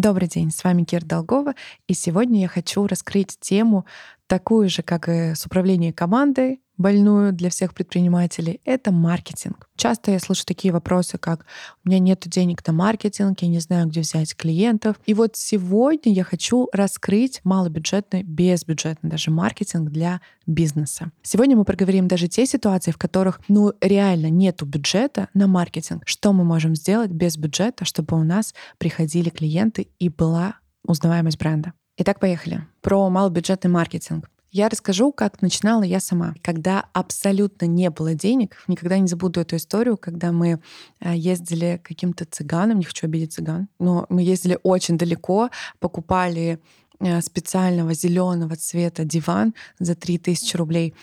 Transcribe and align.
Добрый 0.00 0.28
день, 0.28 0.52
с 0.52 0.62
вами 0.62 0.84
Кир 0.84 1.04
Долгова, 1.04 1.54
и 1.88 1.92
сегодня 1.92 2.42
я 2.42 2.46
хочу 2.46 2.86
раскрыть 2.86 3.36
тему 3.40 3.84
такую 4.28 4.68
же, 4.68 4.84
как 4.84 5.08
и 5.08 5.34
с 5.34 5.44
управлением 5.44 5.92
командой, 5.92 6.62
больную 6.78 7.32
для 7.32 7.50
всех 7.50 7.74
предпринимателей, 7.74 8.60
это 8.64 8.92
маркетинг. 8.92 9.68
Часто 9.76 10.12
я 10.12 10.18
слышу 10.18 10.44
такие 10.46 10.72
вопросы, 10.72 11.18
как 11.18 11.44
«у 11.84 11.88
меня 11.88 11.98
нет 11.98 12.22
денег 12.26 12.66
на 12.66 12.72
маркетинг, 12.72 13.40
я 13.42 13.48
не 13.48 13.58
знаю, 13.58 13.88
где 13.88 14.00
взять 14.00 14.34
клиентов». 14.34 14.96
И 15.06 15.14
вот 15.14 15.36
сегодня 15.36 16.12
я 16.12 16.24
хочу 16.24 16.68
раскрыть 16.72 17.40
малобюджетный, 17.44 18.22
безбюджетный 18.22 19.10
даже 19.10 19.30
маркетинг 19.30 19.90
для 19.90 20.20
бизнеса. 20.46 21.10
Сегодня 21.22 21.56
мы 21.56 21.64
проговорим 21.64 22.08
даже 22.08 22.28
те 22.28 22.46
ситуации, 22.46 22.90
в 22.90 22.96
которых 22.96 23.40
ну 23.48 23.72
реально 23.80 24.30
нету 24.30 24.64
бюджета 24.64 25.28
на 25.34 25.46
маркетинг. 25.46 26.02
Что 26.06 26.32
мы 26.32 26.44
можем 26.44 26.74
сделать 26.74 27.10
без 27.10 27.36
бюджета, 27.36 27.84
чтобы 27.84 28.18
у 28.18 28.22
нас 28.22 28.54
приходили 28.78 29.28
клиенты 29.28 29.88
и 29.98 30.08
была 30.08 30.54
узнаваемость 30.84 31.38
бренда. 31.38 31.72
Итак, 31.98 32.20
поехали. 32.20 32.66
Про 32.80 33.10
малобюджетный 33.10 33.70
маркетинг. 33.70 34.30
Я 34.50 34.68
расскажу, 34.68 35.12
как 35.12 35.42
начинала 35.42 35.82
я 35.82 36.00
сама. 36.00 36.34
Когда 36.42 36.86
абсолютно 36.94 37.66
не 37.66 37.90
было 37.90 38.14
денег, 38.14 38.56
никогда 38.66 38.98
не 38.98 39.06
забуду 39.06 39.40
эту 39.40 39.56
историю, 39.56 39.98
когда 39.98 40.32
мы 40.32 40.60
э, 41.00 41.14
ездили 41.14 41.80
каким-то 41.84 42.24
цыганам, 42.24 42.78
не 42.78 42.84
хочу 42.84 43.06
обидеть 43.06 43.34
цыган, 43.34 43.68
но 43.78 44.06
мы 44.08 44.22
ездили 44.22 44.58
очень 44.62 44.96
далеко, 44.96 45.50
покупали 45.80 46.60
э, 46.98 47.20
специального 47.20 47.92
зеленого 47.92 48.56
цвета 48.56 49.04
диван 49.04 49.54
за 49.78 49.94
3000 49.94 50.56
рублей, 50.56 50.94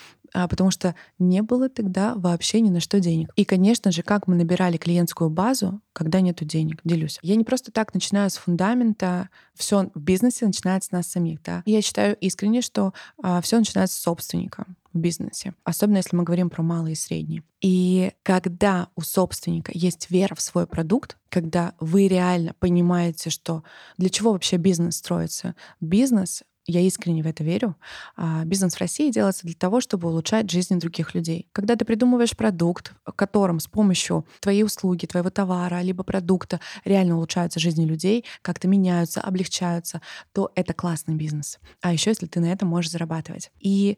потому 0.49 0.71
что 0.71 0.95
не 1.19 1.41
было 1.41 1.69
тогда 1.69 2.15
вообще 2.15 2.61
ни 2.61 2.69
на 2.69 2.79
что 2.79 2.99
денег. 2.99 3.31
И, 3.35 3.45
конечно 3.45 3.91
же, 3.91 4.03
как 4.03 4.27
мы 4.27 4.35
набирали 4.35 4.77
клиентскую 4.77 5.29
базу, 5.29 5.81
когда 5.93 6.21
нету 6.21 6.45
денег, 6.45 6.81
делюсь. 6.83 7.19
Я 7.21 7.35
не 7.35 7.43
просто 7.43 7.71
так 7.71 7.93
начинаю 7.93 8.29
с 8.29 8.35
фундамента, 8.35 9.29
все 9.55 9.89
в 9.93 10.01
бизнесе 10.01 10.45
начинается 10.45 10.89
с 10.89 10.91
нас 10.91 11.07
самих. 11.07 11.41
Да? 11.41 11.63
Я 11.65 11.81
считаю 11.81 12.15
искренне, 12.17 12.61
что 12.61 12.93
а, 13.21 13.41
все 13.41 13.57
начинается 13.57 13.95
с 13.95 13.99
собственника 13.99 14.65
в 14.93 14.99
бизнесе, 14.99 15.53
особенно 15.63 15.97
если 15.97 16.15
мы 16.15 16.23
говорим 16.23 16.49
про 16.49 16.63
малый 16.63 16.93
и 16.93 16.95
средний. 16.95 17.43
И 17.61 18.13
когда 18.23 18.87
у 18.95 19.01
собственника 19.01 19.71
есть 19.73 20.09
вера 20.09 20.35
в 20.35 20.41
свой 20.41 20.67
продукт, 20.67 21.17
когда 21.29 21.73
вы 21.79 22.07
реально 22.07 22.55
понимаете, 22.59 23.29
что 23.29 23.63
для 23.97 24.09
чего 24.09 24.31
вообще 24.31 24.55
бизнес 24.55 24.97
строится, 24.97 25.55
бизнес 25.81 26.43
я 26.67 26.81
искренне 26.81 27.21
в 27.21 27.27
это 27.27 27.43
верю. 27.43 27.75
А, 28.15 28.43
бизнес 28.43 28.75
в 28.75 28.79
России 28.79 29.11
делается 29.11 29.45
для 29.45 29.55
того, 29.55 29.81
чтобы 29.81 30.07
улучшать 30.07 30.49
жизнь 30.49 30.79
других 30.79 31.13
людей. 31.13 31.47
Когда 31.51 31.75
ты 31.75 31.85
придумываешь 31.85 32.35
продукт, 32.35 32.93
которым 33.15 33.59
с 33.59 33.67
помощью 33.67 34.25
твоей 34.39 34.63
услуги, 34.63 35.05
твоего 35.05 35.29
товара, 35.29 35.81
либо 35.81 36.03
продукта 36.03 36.59
реально 36.83 37.17
улучшаются 37.17 37.59
жизни 37.59 37.85
людей, 37.85 38.25
как-то 38.41 38.67
меняются, 38.67 39.21
облегчаются, 39.21 40.01
то 40.33 40.51
это 40.55 40.73
классный 40.73 41.15
бизнес. 41.15 41.59
А 41.81 41.93
еще 41.93 42.09
если 42.09 42.25
ты 42.25 42.39
на 42.39 42.51
этом 42.51 42.69
можешь 42.69 42.91
зарабатывать. 42.91 43.51
И 43.59 43.97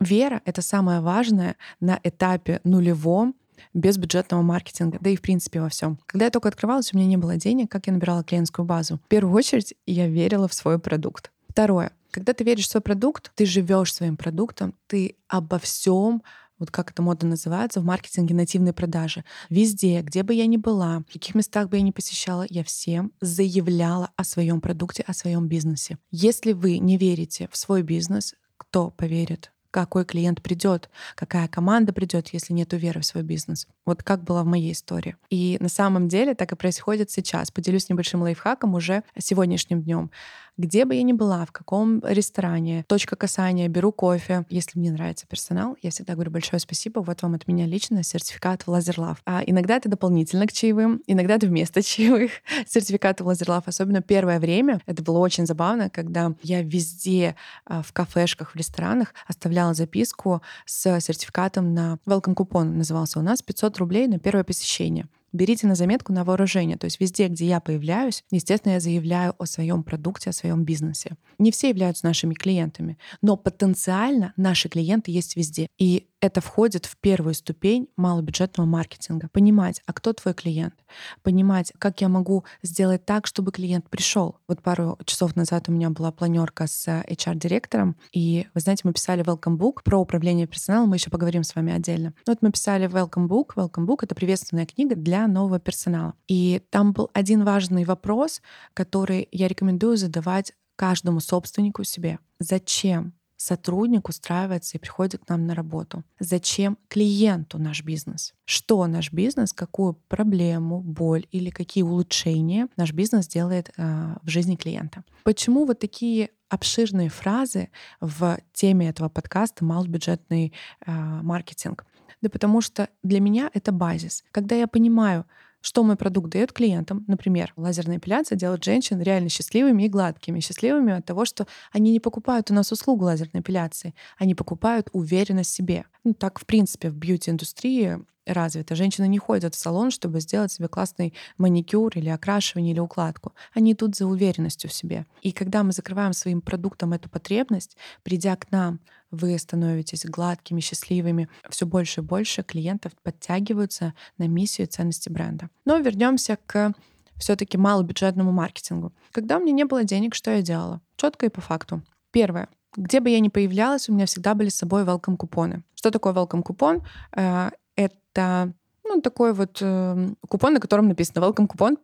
вера— 0.00 0.40
это 0.44 0.62
самое 0.62 1.00
важное 1.00 1.56
на 1.80 1.98
этапе 2.02 2.60
нулевом 2.64 3.34
без 3.72 3.98
бюджетного 3.98 4.42
маркетинга, 4.42 4.98
да 5.00 5.10
и 5.10 5.16
в 5.16 5.22
принципе 5.22 5.60
во 5.60 5.68
всем. 5.68 5.98
Когда 6.06 6.26
я 6.26 6.30
только 6.30 6.48
открывалась, 6.48 6.92
у 6.92 6.96
меня 6.96 7.08
не 7.08 7.16
было 7.16 7.36
денег, 7.36 7.70
как 7.70 7.86
я 7.86 7.92
набирала 7.92 8.22
клиентскую 8.22 8.66
базу. 8.66 9.00
В 9.04 9.08
первую 9.08 9.34
очередь 9.34 9.74
я 9.86 10.08
верила 10.08 10.48
в 10.48 10.54
свой 10.54 10.78
продукт. 10.78 11.30
Второе. 11.48 11.92
Когда 12.14 12.32
ты 12.32 12.44
веришь 12.44 12.68
в 12.68 12.70
свой 12.70 12.80
продукт, 12.80 13.32
ты 13.34 13.44
живешь 13.44 13.92
своим 13.92 14.16
продуктом, 14.16 14.76
ты 14.86 15.16
обо 15.26 15.58
всем 15.58 16.22
вот 16.60 16.70
как 16.70 16.92
это 16.92 17.02
модно 17.02 17.30
называется, 17.30 17.80
в 17.80 17.84
маркетинге 17.84 18.36
нативной 18.36 18.72
продажи. 18.72 19.24
Везде, 19.50 20.00
где 20.00 20.22
бы 20.22 20.32
я 20.32 20.46
ни 20.46 20.56
была, 20.56 21.00
в 21.00 21.12
каких 21.12 21.34
местах 21.34 21.68
бы 21.68 21.76
я 21.76 21.82
ни 21.82 21.90
посещала, 21.90 22.46
я 22.48 22.62
всем 22.62 23.10
заявляла 23.20 24.12
о 24.14 24.22
своем 24.22 24.60
продукте, 24.60 25.02
о 25.04 25.12
своем 25.12 25.48
бизнесе. 25.48 25.98
Если 26.12 26.52
вы 26.52 26.78
не 26.78 26.96
верите 26.96 27.48
в 27.50 27.56
свой 27.56 27.82
бизнес, 27.82 28.36
кто 28.58 28.90
поверит? 28.90 29.50
какой 29.74 30.04
клиент 30.04 30.40
придет, 30.40 30.88
какая 31.16 31.48
команда 31.48 31.92
придет, 31.92 32.28
если 32.28 32.52
нет 32.52 32.72
веры 32.74 33.00
в 33.00 33.04
свой 33.04 33.24
бизнес. 33.24 33.66
Вот 33.84 34.04
как 34.04 34.22
было 34.22 34.44
в 34.44 34.46
моей 34.46 34.70
истории. 34.70 35.16
И 35.30 35.56
на 35.58 35.68
самом 35.68 36.06
деле 36.06 36.36
так 36.36 36.52
и 36.52 36.54
происходит 36.54 37.10
сейчас. 37.10 37.50
Поделюсь 37.50 37.88
небольшим 37.88 38.22
лайфхаком 38.22 38.74
уже 38.74 39.02
сегодняшним 39.18 39.82
днем. 39.82 40.12
Где 40.56 40.84
бы 40.84 40.94
я 40.94 41.02
ни 41.02 41.12
была, 41.12 41.44
в 41.46 41.50
каком 41.50 42.00
ресторане, 42.04 42.84
точка 42.86 43.16
касания, 43.16 43.66
беру 43.66 43.90
кофе. 43.90 44.46
Если 44.50 44.78
мне 44.78 44.92
нравится 44.92 45.26
персонал, 45.26 45.76
я 45.82 45.90
всегда 45.90 46.14
говорю 46.14 46.30
большое 46.30 46.60
спасибо. 46.60 47.00
Вот 47.00 47.22
вам 47.22 47.34
от 47.34 47.48
меня 47.48 47.66
лично 47.66 48.04
сертификат 48.04 48.62
в 48.62 48.68
Лазерлав. 48.68 49.20
А 49.26 49.42
иногда 49.44 49.76
это 49.76 49.88
дополнительно 49.88 50.46
к 50.46 50.52
чаевым, 50.52 51.02
иногда 51.08 51.34
это 51.34 51.48
вместо 51.48 51.82
чаевых 51.82 52.30
сертификаты 52.68 53.24
в 53.24 53.26
Лазерлав. 53.26 53.66
Особенно 53.66 54.00
первое 54.00 54.38
время. 54.38 54.80
Это 54.86 55.02
было 55.02 55.18
очень 55.18 55.44
забавно, 55.44 55.90
когда 55.90 56.32
я 56.42 56.62
везде 56.62 57.34
а, 57.66 57.82
в 57.82 57.92
кафешках, 57.92 58.52
в 58.52 58.56
ресторанах 58.56 59.12
оставляла 59.26 59.74
записку 59.74 60.40
с 60.66 61.00
сертификатом 61.00 61.74
на 61.74 61.98
welcome 62.06 62.34
купон 62.34 62.78
назывался 62.78 63.18
у 63.18 63.22
нас 63.22 63.42
500 63.42 63.78
рублей 63.78 64.06
на 64.06 64.20
первое 64.20 64.44
посещение 64.44 65.08
берите 65.34 65.66
на 65.66 65.74
заметку 65.74 66.12
на 66.12 66.24
вооружение. 66.24 66.78
То 66.78 66.86
есть 66.86 67.00
везде, 67.00 67.28
где 67.28 67.46
я 67.46 67.60
появляюсь, 67.60 68.24
естественно, 68.30 68.72
я 68.72 68.80
заявляю 68.80 69.34
о 69.38 69.44
своем 69.44 69.82
продукте, 69.82 70.30
о 70.30 70.32
своем 70.32 70.64
бизнесе. 70.64 71.16
Не 71.38 71.50
все 71.50 71.68
являются 71.68 72.06
нашими 72.06 72.32
клиентами, 72.32 72.96
но 73.20 73.36
потенциально 73.36 74.32
наши 74.36 74.68
клиенты 74.68 75.10
есть 75.10 75.36
везде. 75.36 75.66
И 75.78 76.06
это 76.24 76.40
входит 76.40 76.86
в 76.86 76.96
первую 76.96 77.34
ступень 77.34 77.88
малобюджетного 77.96 78.66
маркетинга. 78.66 79.28
Понимать, 79.28 79.82
а 79.84 79.92
кто 79.92 80.14
твой 80.14 80.32
клиент? 80.32 80.74
Понимать, 81.22 81.72
как 81.78 82.00
я 82.00 82.08
могу 82.08 82.44
сделать 82.62 83.04
так, 83.04 83.26
чтобы 83.26 83.52
клиент 83.52 83.90
пришел. 83.90 84.38
Вот 84.48 84.62
пару 84.62 84.98
часов 85.04 85.36
назад 85.36 85.68
у 85.68 85.72
меня 85.72 85.90
была 85.90 86.12
планерка 86.12 86.66
с 86.66 86.88
HR-директором, 86.88 87.96
и, 88.12 88.46
вы 88.54 88.60
знаете, 88.60 88.82
мы 88.84 88.94
писали 88.94 89.22
welcome 89.22 89.58
book 89.58 89.82
про 89.84 89.98
управление 89.98 90.46
персоналом, 90.46 90.88
мы 90.88 90.96
еще 90.96 91.10
поговорим 91.10 91.44
с 91.44 91.54
вами 91.54 91.74
отдельно. 91.74 92.14
Вот 92.26 92.38
мы 92.40 92.50
писали 92.50 92.88
welcome 92.88 93.28
book. 93.28 93.54
Welcome 93.54 93.86
book— 93.86 93.98
это 94.02 94.14
приветственная 94.14 94.64
книга 94.64 94.96
для 94.96 95.26
нового 95.26 95.60
персонала. 95.60 96.14
И 96.26 96.62
там 96.70 96.92
был 96.92 97.10
один 97.12 97.44
важный 97.44 97.84
вопрос, 97.84 98.40
который 98.72 99.28
я 99.30 99.46
рекомендую 99.46 99.98
задавать 99.98 100.52
каждому 100.76 101.20
собственнику 101.20 101.84
себе. 101.84 102.18
Зачем 102.38 103.12
сотрудник 103.44 104.08
устраивается 104.08 104.78
и 104.78 104.80
приходит 104.80 105.24
к 105.24 105.28
нам 105.28 105.46
на 105.46 105.54
работу? 105.54 106.02
Зачем 106.18 106.78
клиенту 106.88 107.58
наш 107.58 107.82
бизнес? 107.84 108.34
Что 108.46 108.86
наш 108.86 109.12
бизнес, 109.12 109.52
какую 109.52 109.94
проблему, 110.08 110.80
боль 110.80 111.26
или 111.30 111.50
какие 111.50 111.84
улучшения 111.84 112.68
наш 112.76 112.92
бизнес 112.92 113.28
делает 113.28 113.70
э, 113.76 114.16
в 114.22 114.28
жизни 114.28 114.56
клиента? 114.56 115.04
Почему 115.24 115.66
вот 115.66 115.78
такие 115.78 116.30
обширные 116.48 117.10
фразы 117.10 117.68
в 118.00 118.38
теме 118.54 118.88
этого 118.88 119.10
подкаста 119.10 119.64
«Малобюджетный 119.64 120.54
э, 120.86 120.90
маркетинг»? 121.22 121.84
Да 122.22 122.30
потому 122.30 122.62
что 122.62 122.88
для 123.02 123.20
меня 123.20 123.50
это 123.52 123.72
базис. 123.72 124.24
Когда 124.30 124.56
я 124.56 124.66
понимаю, 124.66 125.26
что 125.64 125.82
мой 125.82 125.96
продукт 125.96 126.28
дает 126.28 126.52
клиентам. 126.52 127.04
Например, 127.06 127.54
лазерная 127.56 127.96
эпиляция 127.96 128.36
делает 128.36 128.62
женщин 128.62 129.00
реально 129.00 129.30
счастливыми 129.30 129.84
и 129.84 129.88
гладкими. 129.88 130.40
Счастливыми 130.40 130.92
от 130.92 131.06
того, 131.06 131.24
что 131.24 131.46
они 131.72 131.90
не 131.90 132.00
покупают 132.00 132.50
у 132.50 132.54
нас 132.54 132.70
услугу 132.70 133.06
лазерной 133.06 133.40
эпиляции, 133.40 133.94
они 134.18 134.34
покупают 134.34 134.90
уверенность 134.92 135.50
в 135.50 135.54
себе. 135.54 135.86
Ну, 136.04 136.12
так, 136.12 136.38
в 136.38 136.44
принципе, 136.44 136.90
в 136.90 136.96
бьюти-индустрии 136.96 138.04
развита. 138.26 138.74
Женщины 138.74 139.08
не 139.08 139.18
ходят 139.18 139.54
в 139.54 139.58
салон, 139.58 139.90
чтобы 139.90 140.20
сделать 140.20 140.52
себе 140.52 140.68
классный 140.68 141.14
маникюр 141.38 141.92
или 141.94 142.10
окрашивание 142.10 142.72
или 142.72 142.80
укладку. 142.80 143.32
Они 143.54 143.72
идут 143.72 143.96
за 143.96 144.06
уверенностью 144.06 144.68
в 144.68 144.74
себе. 144.74 145.06
И 145.22 145.32
когда 145.32 145.62
мы 145.62 145.72
закрываем 145.72 146.12
своим 146.12 146.42
продуктом 146.42 146.92
эту 146.92 147.08
потребность, 147.08 147.76
придя 148.02 148.36
к 148.36 148.50
нам, 148.50 148.80
вы 149.14 149.38
становитесь 149.38 150.04
гладкими, 150.04 150.60
счастливыми. 150.60 151.28
Все 151.48 151.66
больше 151.66 152.00
и 152.00 152.04
больше 152.04 152.42
клиентов 152.42 152.92
подтягиваются 153.02 153.94
на 154.18 154.28
миссию 154.28 154.66
ценности 154.66 155.08
бренда. 155.08 155.48
Но 155.64 155.78
вернемся 155.78 156.38
к 156.46 156.74
все-таки 157.16 157.56
малобюджетному 157.56 158.32
маркетингу. 158.32 158.92
Когда 159.12 159.38
у 159.38 159.40
меня 159.40 159.52
не 159.52 159.64
было 159.64 159.84
денег, 159.84 160.14
что 160.14 160.30
я 160.30 160.42
делала? 160.42 160.80
Четко 160.96 161.26
и 161.26 161.28
по 161.28 161.40
факту. 161.40 161.82
Первое. 162.10 162.48
Где 162.76 163.00
бы 163.00 163.10
я 163.10 163.20
ни 163.20 163.28
появлялась, 163.28 163.88
у 163.88 163.92
меня 163.92 164.06
всегда 164.06 164.34
были 164.34 164.48
с 164.48 164.56
собой 164.56 164.82
welcome 164.82 165.16
купоны. 165.16 165.62
Что 165.74 165.90
такое 165.90 166.12
welcome 166.12 166.42
купон? 166.42 166.82
Э, 167.12 167.50
это 167.76 168.52
ну, 168.84 169.00
такой 169.00 169.32
вот 169.32 169.58
э, 169.60 170.14
купон, 170.28 170.54
на 170.54 170.60
котором 170.60 170.88
написано 170.88 171.24
welcome 171.24 171.46
купон 171.46 171.78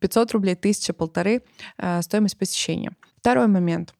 500 0.00 0.32
рублей, 0.32 0.54
1000, 0.54 0.92
полторы 0.92 1.42
э, 1.78 2.02
стоимость 2.02 2.36
посещения. 2.36 2.92
Второй 3.18 3.46
момент 3.46 3.94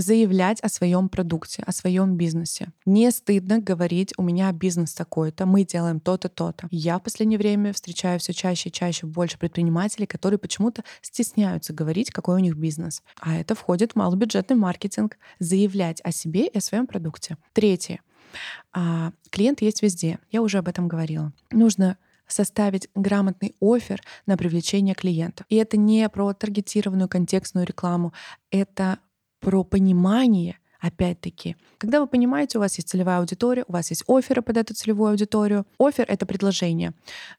заявлять 0.00 0.60
о 0.60 0.68
своем 0.68 1.08
продукте, 1.08 1.62
о 1.66 1.72
своем 1.72 2.16
бизнесе. 2.16 2.72
Не 2.86 3.10
стыдно 3.10 3.58
говорить, 3.58 4.12
у 4.16 4.22
меня 4.22 4.50
бизнес 4.52 4.94
такой-то, 4.94 5.46
мы 5.46 5.64
делаем 5.64 6.00
то-то, 6.00 6.28
то-то. 6.28 6.68
Я 6.70 6.98
в 6.98 7.02
последнее 7.02 7.38
время 7.38 7.72
встречаю 7.72 8.18
все 8.20 8.32
чаще 8.32 8.68
и 8.68 8.72
чаще 8.72 9.06
больше 9.06 9.38
предпринимателей, 9.38 10.06
которые 10.06 10.38
почему-то 10.38 10.82
стесняются 11.02 11.72
говорить, 11.72 12.10
какой 12.10 12.36
у 12.36 12.38
них 12.38 12.56
бизнес. 12.56 13.02
А 13.20 13.36
это 13.36 13.54
входит 13.54 13.92
в 13.92 13.96
малобюджетный 13.96 14.56
маркетинг. 14.56 15.18
Заявлять 15.38 16.00
о 16.04 16.12
себе 16.12 16.46
и 16.46 16.58
о 16.58 16.60
своем 16.60 16.86
продукте. 16.86 17.36
Третье. 17.52 18.00
А, 18.72 19.12
клиент 19.30 19.62
есть 19.62 19.82
везде. 19.82 20.18
Я 20.30 20.42
уже 20.42 20.58
об 20.58 20.68
этом 20.68 20.88
говорила. 20.88 21.32
Нужно 21.50 21.96
составить 22.26 22.88
грамотный 22.94 23.54
офер 23.60 24.02
на 24.26 24.36
привлечение 24.36 24.94
клиентов. 24.94 25.46
И 25.48 25.56
это 25.56 25.76
не 25.76 26.08
про 26.08 26.32
таргетированную 26.34 27.08
контекстную 27.08 27.66
рекламу, 27.66 28.12
это 28.50 28.98
про 29.40 29.64
понимание, 29.64 30.58
Опять-таки, 30.80 31.56
когда 31.78 32.00
вы 32.00 32.06
понимаете, 32.06 32.58
у 32.58 32.60
вас 32.60 32.76
есть 32.76 32.88
целевая 32.88 33.18
аудитория, 33.18 33.64
у 33.66 33.72
вас 33.72 33.90
есть 33.90 34.04
оферы 34.06 34.42
под 34.42 34.56
эту 34.58 34.74
целевую 34.74 35.10
аудиторию. 35.10 35.66
Офер— 35.76 36.04
это 36.08 36.24
предложение. 36.24 36.94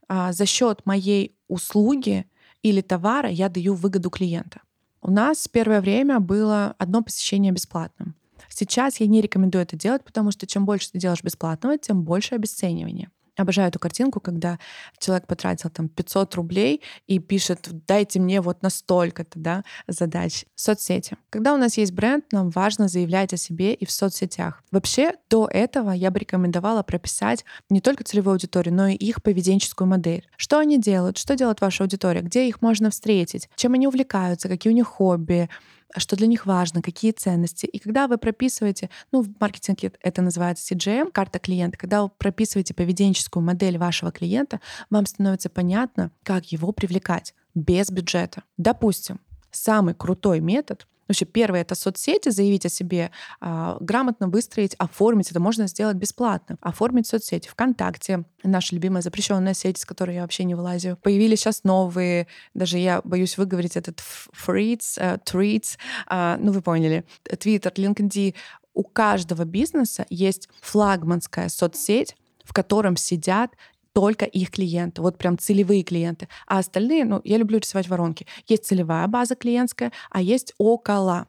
А 0.10 0.34
за 0.34 0.46
счет 0.46 0.86
моей 0.86 1.38
услуги 1.48 2.26
или 2.64 2.82
товара 2.82 3.30
я 3.30 3.48
даю 3.48 3.76
выгоду 3.76 4.10
клиента. 4.10 4.62
У 5.02 5.10
нас 5.10 5.48
первое 5.48 5.80
время 5.80 6.20
было 6.20 6.76
одно 6.78 7.02
посещение 7.02 7.54
бесплатным. 7.54 8.16
Сейчас 8.50 9.00
я 9.00 9.08
не 9.08 9.22
рекомендую 9.22 9.62
это 9.62 9.78
делать, 9.78 10.04
потому 10.04 10.32
что 10.32 10.46
чем 10.46 10.66
больше 10.66 10.92
ты 10.92 11.00
делаешь 11.00 11.24
бесплатного, 11.24 11.78
тем 11.78 12.04
больше 12.04 12.36
обесценивания. 12.36 13.10
Обожаю 13.40 13.70
эту 13.70 13.80
картинку, 13.80 14.20
когда 14.20 14.60
человек 14.98 15.26
потратил 15.26 15.70
там 15.70 15.88
500 15.88 16.36
рублей 16.36 16.82
и 17.08 17.20
пишет, 17.20 17.70
дайте 17.88 18.20
мне 18.20 18.42
вот 18.42 18.62
настолько-то 18.64 19.40
да, 19.40 19.64
задач. 19.88 20.44
Соцсети. 20.56 21.16
Когда 21.30 21.54
у 21.54 21.58
нас 21.58 21.78
есть 21.78 21.94
бренд, 21.94 22.26
нам 22.34 22.50
важно 22.50 22.90
заявлять 22.90 23.34
о 23.34 23.38
себе 23.38 23.74
и 23.74 23.86
в 23.86 23.92
соцсетях. 23.92 24.62
Вообще, 24.72 25.14
до 25.30 25.48
этого 25.50 25.92
я 25.92 26.12
бы 26.12 26.20
рекомендовала 26.20 26.84
прописать 26.84 27.46
не 27.70 27.80
только 27.80 28.04
целевую 28.04 28.34
аудиторию, 28.34 28.74
но 28.74 28.88
и 28.88 28.96
их 28.96 29.24
поведенческую 29.24 29.88
модель. 29.88 30.28
Что 30.36 30.60
они 30.60 30.78
делают, 30.78 31.18
что 31.18 31.38
делает 31.38 31.62
ваша 31.62 31.86
аудитория, 31.86 32.20
где 32.20 32.46
их 32.46 32.62
можно 32.62 32.90
встретить, 32.90 33.48
чем 33.56 33.74
они 33.74 33.88
увлекаются, 33.88 34.50
какие 34.50 34.74
у 34.74 34.76
них 34.76 34.88
хобби, 34.88 35.50
что 35.98 36.16
для 36.16 36.28
них 36.28 36.46
важно, 36.46 36.82
какие 36.82 37.12
ценности. 37.12 37.66
И 37.66 37.80
когда 37.80 38.08
вы 38.08 38.18
прописываете, 38.18 38.90
ну, 39.12 39.22
в 39.22 39.30
маркетинге 39.40 39.92
это 40.02 40.22
называется 40.22 40.74
CGM, 40.74 41.12
карта 41.12 41.40
клиента, 41.40 41.78
когда 41.78 42.04
вы 42.04 42.10
прописываете 42.10 42.74
поведенческую 42.74 43.44
модель 43.44 43.78
вашего 43.78 44.12
клиента, 44.12 44.60
вам 44.90 45.06
становится 45.06 45.50
понятно, 45.50 46.12
как 46.24 46.52
его 46.52 46.72
привлекать 46.72 47.34
без 47.56 47.90
бюджета. 47.90 48.44
Допустим, 48.58 49.20
самый 49.52 49.94
крутой 49.94 50.40
метод 50.40 50.88
Вообще, 51.10 51.26
первое— 51.26 51.62
это 51.64 51.74
соцсети, 51.74 52.30
заявить 52.30 52.68
о 52.68 52.70
себе, 52.70 53.10
а, 53.42 53.78
грамотно 53.80 54.28
выстроить, 54.28 54.76
оформить. 54.76 55.32
Это 55.32 55.40
можно 55.40 55.68
сделать 55.68 55.98
бесплатно. 55.98 56.58
Оформить 56.62 57.08
соцсети. 57.08 57.50
ВКонтакте, 57.50 58.26
наша 58.44 58.76
любимая 58.76 59.02
запрещенная 59.02 59.56
сеть, 59.56 59.80
с 59.80 59.86
которой 59.86 60.16
я 60.16 60.22
вообще 60.22 60.44
не 60.44 60.54
вылазю. 60.54 61.00
Появились 61.02 61.40
сейчас 61.40 61.64
новые, 61.64 62.28
даже 62.54 62.78
я 62.78 63.02
боюсь 63.04 63.40
выговорить 63.40 63.76
этот 63.76 64.00
фриц, 64.00 65.00
tweets, 65.00 65.78
uh, 66.08 66.38
ну 66.40 66.52
вы 66.52 66.62
поняли, 66.62 67.06
Twitter, 67.26 67.74
LinkedIn. 67.74 68.36
У 68.76 68.84
каждого 68.84 69.46
бизнеса 69.46 70.06
есть 70.12 70.48
флагманская 70.62 71.50
соцсеть, 71.50 72.16
в 72.44 72.54
котором 72.54 72.98
сидят 72.98 73.52
только 73.94 74.26
их 74.26 74.52
клиенты, 74.52 75.02
вот 75.02 75.18
прям 75.18 75.38
целевые 75.38 75.84
клиенты. 75.84 76.28
А 76.48 76.60
остальные, 76.60 77.06
ну, 77.06 77.22
я 77.24 77.38
люблю 77.38 77.60
рисовать 77.60 77.88
воронки. 77.88 78.28
Есть 78.48 78.66
целевая 78.66 79.08
база 79.08 79.36
клиентская, 79.36 79.92
а 80.10 80.22
есть 80.22 80.54
около. 80.58 81.28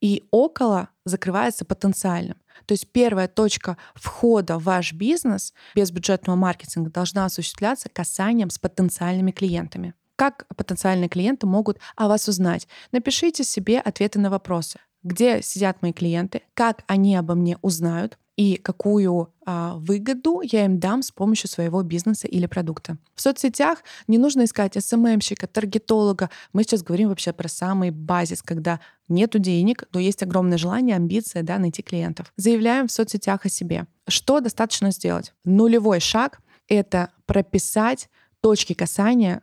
И 0.00 0.26
около 0.30 0.90
закрывается 1.04 1.64
потенциальным. 1.64 2.36
То 2.66 2.72
есть 2.72 2.90
первая 2.90 3.28
точка 3.28 3.76
входа 3.94 4.58
в 4.58 4.64
ваш 4.64 4.92
бизнес 4.92 5.52
без 5.74 5.90
бюджетного 5.90 6.36
маркетинга 6.36 6.90
должна 6.90 7.24
осуществляться 7.24 7.88
касанием 7.88 8.50
с 8.50 8.58
потенциальными 8.58 9.30
клиентами. 9.30 9.94
Как 10.16 10.46
потенциальные 10.56 11.08
клиенты 11.08 11.46
могут 11.46 11.78
о 11.94 12.08
вас 12.08 12.28
узнать? 12.28 12.66
Напишите 12.90 13.44
себе 13.44 13.78
ответы 13.78 14.18
на 14.18 14.30
вопросы. 14.30 14.78
Где 15.06 15.40
сидят 15.40 15.82
мои 15.82 15.92
клиенты? 15.92 16.42
Как 16.54 16.82
они 16.88 17.14
обо 17.14 17.34
мне 17.34 17.58
узнают? 17.62 18.18
и 18.36 18.58
какую 18.58 19.32
а, 19.46 19.76
выгоду 19.76 20.42
я 20.42 20.66
им 20.66 20.78
дам 20.78 21.02
с 21.02 21.10
помощью 21.10 21.48
своего 21.48 21.82
бизнеса 21.82 22.28
или 22.28 22.44
продукта. 22.44 22.98
В 23.14 23.22
соцсетях 23.22 23.78
не 24.08 24.18
нужно 24.18 24.44
искать 24.44 24.74
СММщика, 24.78 25.46
таргетолога. 25.46 26.28
Мы 26.52 26.62
сейчас 26.62 26.82
говорим 26.82 27.08
вообще 27.08 27.32
про 27.32 27.48
самый 27.48 27.90
базис, 27.90 28.42
когда 28.42 28.80
нету 29.08 29.38
денег, 29.38 29.84
но 29.94 30.00
есть 30.00 30.22
огромное 30.22 30.58
желание, 30.58 30.96
амбиция 30.96 31.42
да, 31.42 31.58
найти 31.58 31.82
клиентов. 31.82 32.30
Заявляем 32.36 32.88
в 32.88 32.92
соцсетях 32.92 33.46
о 33.46 33.48
себе. 33.48 33.86
Что 34.06 34.40
достаточно 34.40 34.90
сделать? 34.90 35.32
Нулевой 35.44 36.00
шаг— 36.00 36.40
это 36.68 37.12
прописать 37.24 38.10
точки 38.42 38.74
касания 38.74 39.40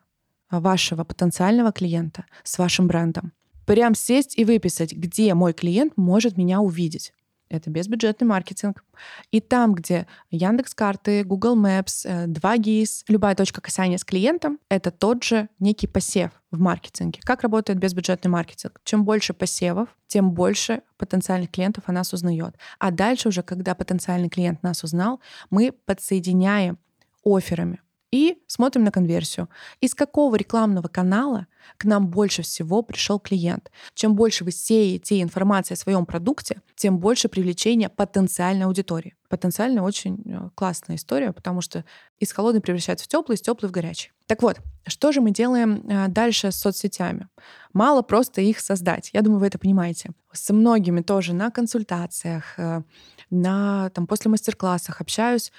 вашего 0.51 1.04
потенциального 1.04 1.71
клиента 1.71 2.25
с 2.44 2.60
вашим 2.60 2.86
брендом. 2.86 3.33
Прям 3.65 3.95
сесть 3.95 4.38
и 4.38 4.45
выписать, 4.45 4.94
где 4.94 5.33
мой 5.33 5.54
клиент 5.54 5.94
может 5.98 6.38
меня 6.38 6.62
увидеть 6.62 7.13
это 7.54 7.69
безбюджетный 7.69 8.27
маркетинг. 8.27 8.83
И 9.31 9.39
там, 9.39 9.75
где 9.75 10.07
Яндекс 10.31 10.74
карты, 10.74 11.24
Google 11.24 11.56
Maps, 11.56 12.06
2GIS, 12.27 13.04
э, 13.07 13.12
любая 13.12 13.36
точка 13.36 13.62
касания 13.62 13.98
с 13.98 14.04
клиентом, 14.04 14.60
это 14.69 14.89
тот 14.92 15.24
же 15.24 15.50
некий 15.60 15.88
посев 15.88 16.31
в 16.51 16.60
маркетинге. 16.60 17.19
Как 17.24 17.44
работает 17.44 17.80
безбюджетный 17.80 18.31
маркетинг? 18.31 18.81
Чем 18.83 19.06
больше 19.06 19.33
посевов, 19.33 19.89
тем 20.07 20.31
больше 20.31 20.81
потенциальных 20.98 21.51
клиентов 21.51 21.83
о 21.88 21.92
нас 21.92 22.12
узнает. 22.13 22.56
А 22.80 22.92
дальше 22.92 23.30
уже, 23.30 23.44
когда 23.44 23.75
потенциальный 23.75 24.30
клиент 24.30 24.63
нас 24.63 24.83
узнал, 24.83 25.19
мы 25.50 25.74
подсоединяем 25.86 26.80
офферами 27.24 27.82
и 28.13 28.38
смотрим 28.45 28.83
на 28.83 28.92
конверсию. 28.92 29.50
Из 29.81 29.95
какого 29.95 30.36
рекламного 30.36 30.88
канала 30.88 31.48
к 31.77 31.86
нам 31.86 32.10
больше 32.10 32.44
всего 32.44 32.83
пришел 32.83 33.19
клиент? 33.19 33.71
Чем 33.95 34.13
больше 34.13 34.44
вы 34.44 34.51
сеете 34.51 35.19
информации 35.19 35.74
о 35.74 35.77
своем 35.77 36.06
продукте, 36.06 36.62
тем 36.75 37.00
больше 37.00 37.27
привлечения 37.27 37.89
потенциальной 37.89 38.65
аудитории. 38.65 39.15
Потенциально 39.30 39.83
очень 39.83 40.21
э, 40.25 40.50
классная 40.54 40.98
история, 40.98 41.33
потому 41.33 41.62
что 41.62 41.86
из 42.19 42.31
холодной 42.31 42.62
превращается 42.62 43.06
в 43.06 43.07
теплый, 43.07 43.33
из 43.33 43.42
теплый 43.42 43.69
в 43.69 43.71
горячий. 43.71 44.12
Так 44.27 44.44
вот, 44.44 44.60
что 44.86 45.12
же 45.12 45.19
мы 45.19 45.31
делаем 45.31 45.83
э, 45.89 46.07
дальше 46.07 46.51
с 46.51 46.57
соцсетями? 46.57 47.30
Мало 47.74 48.04
просто 48.04 48.42
их 48.42 48.60
создать. 48.60 49.10
Я 49.12 49.24
думаю, 49.24 49.39
вы 49.39 49.48
это 49.48 49.57
понимаете. 49.57 50.12
С 50.31 50.54
многими 50.54 51.01
тоже 51.01 51.33
на 51.33 51.50
консультациях, 51.50 52.60
э, 52.60 52.83
на, 53.31 53.89
там, 53.89 54.06
после 54.06 54.30
мастер-классах 54.30 55.01
общаюсь 55.01 55.51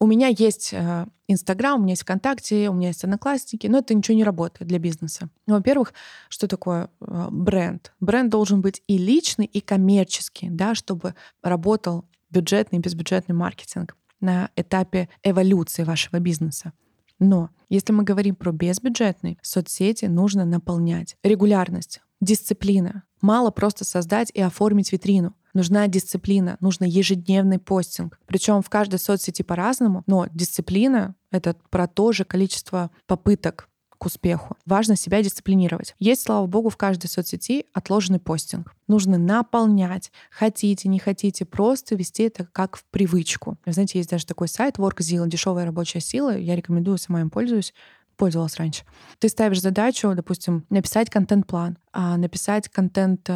у 0.00 0.06
меня 0.06 0.28
есть 0.28 0.72
э, 0.72 1.06
Инстаграм, 1.26 1.78
у 1.78 1.82
меня 1.82 1.92
есть 1.92 2.02
ВКонтакте, 2.02 2.68
у 2.70 2.74
меня 2.74 2.88
есть 2.88 3.02
Одноклассники, 3.04 3.66
но 3.66 3.78
это 3.78 3.94
ничего 3.94 4.16
не 4.16 4.24
работает 4.24 4.68
для 4.68 4.78
бизнеса. 4.78 5.28
Ну, 5.46 5.54
во-первых, 5.54 5.92
что 6.28 6.46
такое 6.46 6.90
э, 7.00 7.28
бренд? 7.30 7.92
Бренд 8.00 8.30
должен 8.30 8.60
быть 8.60 8.82
и 8.86 8.96
личный, 8.96 9.46
и 9.46 9.60
коммерческий, 9.60 10.48
да, 10.50 10.74
чтобы 10.74 11.14
работал 11.42 12.04
бюджетный 12.30 12.78
и 12.78 12.82
безбюджетный 12.82 13.34
маркетинг 13.34 13.96
на 14.20 14.50
этапе 14.56 15.08
эволюции 15.22 15.84
вашего 15.84 16.18
бизнеса. 16.18 16.72
Но 17.18 17.50
если 17.68 17.92
мы 17.92 18.04
говорим 18.04 18.36
про 18.36 18.52
безбюджетный, 18.52 19.38
соцсети 19.42 20.06
нужно 20.06 20.44
наполнять. 20.44 21.16
Регулярность, 21.22 22.00
дисциплина. 22.20 23.02
Мало 23.20 23.50
просто 23.50 23.84
создать 23.84 24.30
и 24.32 24.40
оформить 24.40 24.92
витрину. 24.92 25.34
Нужна 25.54 25.86
дисциплина, 25.88 26.56
нужно 26.60 26.84
ежедневный 26.84 27.58
постинг. 27.58 28.18
Причем 28.26 28.62
в 28.62 28.68
каждой 28.68 28.98
соцсети 28.98 29.42
по-разному, 29.42 30.02
но 30.06 30.26
дисциплина— 30.32 31.14
это 31.30 31.56
про 31.70 31.86
то 31.86 32.12
же 32.12 32.24
количество 32.24 32.90
попыток 33.06 33.68
к 33.98 34.06
успеху. 34.06 34.56
Важно 34.64 34.96
себя 34.96 35.22
дисциплинировать. 35.22 35.94
Есть, 35.98 36.22
слава 36.22 36.46
богу, 36.46 36.68
в 36.70 36.76
каждой 36.76 37.08
соцсети 37.08 37.66
отложенный 37.72 38.20
постинг. 38.20 38.74
Нужно 38.86 39.18
наполнять. 39.18 40.12
Хотите, 40.30 40.88
не 40.88 40.98
хотите, 40.98 41.44
просто 41.44 41.96
вести 41.96 42.22
это 42.22 42.46
как 42.52 42.76
в 42.76 42.84
привычку. 42.84 43.58
Вы 43.66 43.72
знаете, 43.72 43.98
есть 43.98 44.10
даже 44.10 44.24
такой 44.24 44.48
сайт 44.48 44.78
WorkZilla, 44.78 45.28
дешевая 45.28 45.66
рабочая 45.66 46.00
сила. 46.00 46.36
Я 46.36 46.54
рекомендую, 46.54 46.98
сама 46.98 47.20
им 47.20 47.30
пользуюсь 47.30 47.74
пользовалась 48.16 48.56
раньше. 48.56 48.82
Ты 49.20 49.28
ставишь 49.28 49.62
задачу, 49.62 50.12
допустим, 50.14 50.66
написать 50.70 51.08
контент-план, 51.08 51.78
а 51.92 52.16
написать 52.16 52.68
контент 52.68 53.30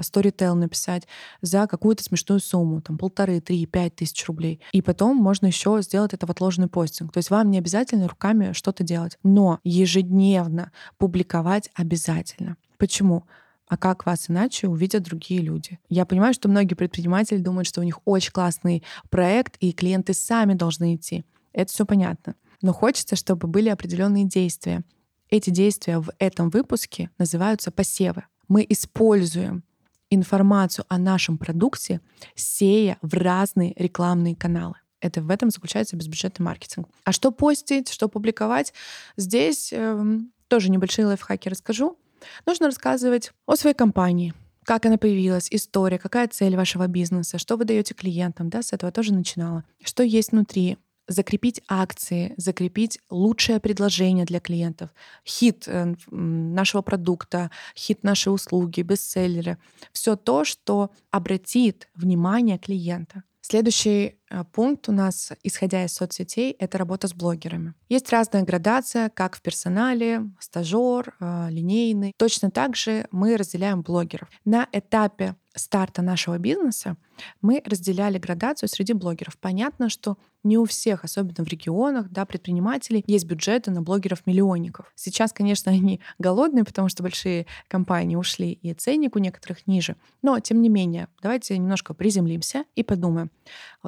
Storytel 0.00 0.54
написать 0.54 1.06
за 1.40 1.66
какую-то 1.66 2.02
смешную 2.02 2.40
сумму, 2.40 2.80
там 2.80 2.98
полторы, 2.98 3.40
три, 3.40 3.66
пять 3.66 3.96
тысяч 3.96 4.26
рублей. 4.26 4.60
И 4.72 4.82
потом 4.82 5.16
можно 5.16 5.46
еще 5.46 5.80
сделать 5.82 6.14
это 6.14 6.26
в 6.26 6.30
отложенный 6.30 6.68
постинг. 6.68 7.12
То 7.12 7.18
есть 7.18 7.30
вам 7.30 7.50
не 7.50 7.58
обязательно 7.58 8.08
руками 8.08 8.52
что-то 8.52 8.82
делать, 8.82 9.18
но 9.22 9.60
ежедневно 9.64 10.72
публиковать 10.98 11.70
обязательно. 11.74 12.56
Почему? 12.78 13.24
А 13.66 13.76
как 13.76 14.04
вас 14.04 14.28
иначе 14.28 14.68
увидят 14.68 15.04
другие 15.04 15.40
люди? 15.40 15.78
Я 15.88 16.04
понимаю, 16.04 16.34
что 16.34 16.48
многие 16.48 16.74
предприниматели 16.74 17.38
думают, 17.38 17.66
что 17.66 17.80
у 17.80 17.84
них 17.84 18.00
очень 18.04 18.32
классный 18.32 18.82
проект, 19.10 19.56
и 19.58 19.72
клиенты 19.72 20.12
сами 20.12 20.54
должны 20.54 20.96
идти. 20.96 21.24
Это 21.52 21.72
все 21.72 21.86
понятно. 21.86 22.34
Но 22.60 22.72
хочется, 22.72 23.16
чтобы 23.16 23.48
были 23.48 23.68
определенные 23.68 24.24
действия. 24.24 24.84
Эти 25.30 25.50
действия 25.50 25.98
в 25.98 26.10
этом 26.18 26.50
выпуске 26.50 27.10
называются 27.18 27.70
посевы. 27.70 28.24
Мы 28.48 28.66
используем 28.68 29.64
информацию 30.10 30.84
о 30.88 30.98
нашем 30.98 31.38
продукте, 31.38 32.00
сея 32.34 32.98
в 33.02 33.14
разные 33.14 33.72
рекламные 33.76 34.36
каналы. 34.36 34.74
Это 35.00 35.20
в 35.20 35.30
этом 35.30 35.50
заключается 35.50 35.96
безбюджетный 35.96 36.44
маркетинг. 36.44 36.88
А 37.04 37.12
что 37.12 37.30
постить, 37.30 37.90
что 37.90 38.08
публиковать? 38.08 38.72
Здесь 39.16 39.70
э, 39.72 40.18
тоже 40.48 40.70
небольшие 40.70 41.06
лайфхаки 41.06 41.48
расскажу. 41.48 41.98
Нужно 42.46 42.66
рассказывать 42.66 43.32
о 43.46 43.56
своей 43.56 43.74
компании, 43.74 44.32
как 44.64 44.86
она 44.86 44.96
появилась, 44.96 45.48
история, 45.50 45.98
какая 45.98 46.26
цель 46.28 46.56
вашего 46.56 46.86
бизнеса, 46.86 47.38
что 47.38 47.56
вы 47.56 47.66
даете 47.66 47.92
клиентам, 47.92 48.48
да, 48.48 48.62
с 48.62 48.72
этого 48.72 48.90
тоже 48.90 49.12
начинала. 49.12 49.64
Что 49.82 50.02
есть 50.02 50.32
внутри, 50.32 50.78
закрепить 51.08 51.62
акции, 51.68 52.34
закрепить 52.36 52.98
лучшее 53.10 53.60
предложение 53.60 54.24
для 54.24 54.40
клиентов, 54.40 54.90
хит 55.26 55.64
э, 55.66 55.94
нашего 56.10 56.82
продукта, 56.82 57.50
хит 57.76 58.02
нашей 58.02 58.32
услуги, 58.32 58.82
бестселлеры. 58.82 59.58
Все 59.92 60.16
то, 60.16 60.44
что 60.44 60.90
обратит 61.10 61.88
внимание 61.94 62.58
клиента. 62.58 63.24
Следующий 63.46 64.16
э, 64.30 64.44
пункт 64.52 64.88
у 64.88 64.92
нас, 64.92 65.32
исходя 65.42 65.84
из 65.84 65.92
соцсетей, 65.92 66.52
это 66.52 66.78
работа 66.78 67.08
с 67.08 67.12
блогерами. 67.12 67.74
Есть 67.90 68.08
разная 68.10 68.42
градация, 68.42 69.10
как 69.10 69.36
в 69.36 69.42
персонале, 69.42 70.22
стажер, 70.40 71.14
э, 71.20 71.48
линейный. 71.50 72.14
Точно 72.16 72.50
так 72.50 72.74
же 72.74 73.06
мы 73.10 73.36
разделяем 73.36 73.82
блогеров. 73.82 74.30
На 74.46 74.66
этапе 74.72 75.36
старта 75.54 76.02
нашего 76.02 76.38
бизнеса 76.38 76.96
мы 77.40 77.62
разделяли 77.64 78.18
градацию 78.18 78.68
среди 78.68 78.92
блогеров. 78.92 79.38
Понятно, 79.38 79.88
что 79.88 80.18
не 80.42 80.58
у 80.58 80.64
всех, 80.64 81.04
особенно 81.04 81.44
в 81.44 81.48
регионах, 81.48 82.10
да, 82.10 82.26
предпринимателей, 82.26 83.04
есть 83.06 83.24
бюджеты 83.26 83.70
на 83.70 83.80
блогеров-миллионников. 83.80 84.92
Сейчас, 84.94 85.32
конечно, 85.32 85.72
они 85.72 86.00
голодные, 86.18 86.64
потому 86.64 86.88
что 86.88 87.02
большие 87.02 87.46
компании 87.68 88.16
ушли, 88.16 88.52
и 88.52 88.72
ценник 88.74 89.16
у 89.16 89.18
некоторых 89.18 89.66
ниже. 89.66 89.96
Но, 90.22 90.38
тем 90.40 90.60
не 90.60 90.68
менее, 90.68 91.08
давайте 91.22 91.56
немножко 91.56 91.94
приземлимся 91.94 92.64
и 92.74 92.82
подумаем, 92.82 93.30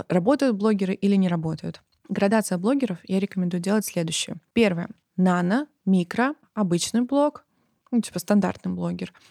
работают 0.09 0.57
блогеры 0.57 0.95
или 0.95 1.17
не 1.17 1.29
работают. 1.29 1.83
Градация 2.09 2.59
блогеров 2.59 2.99
я 3.05 3.19
рекомендую 3.19 3.61
делать 3.61 3.85
следующее. 3.85 4.37
Первое. 4.53 4.89
Нано, 5.17 5.67
микро, 5.85 6.35
обычный 6.55 7.01
блог, 7.01 7.45
ну, 7.91 8.01
типа 8.01 8.19
стандартный 8.19 8.73
блогер— 8.73 9.13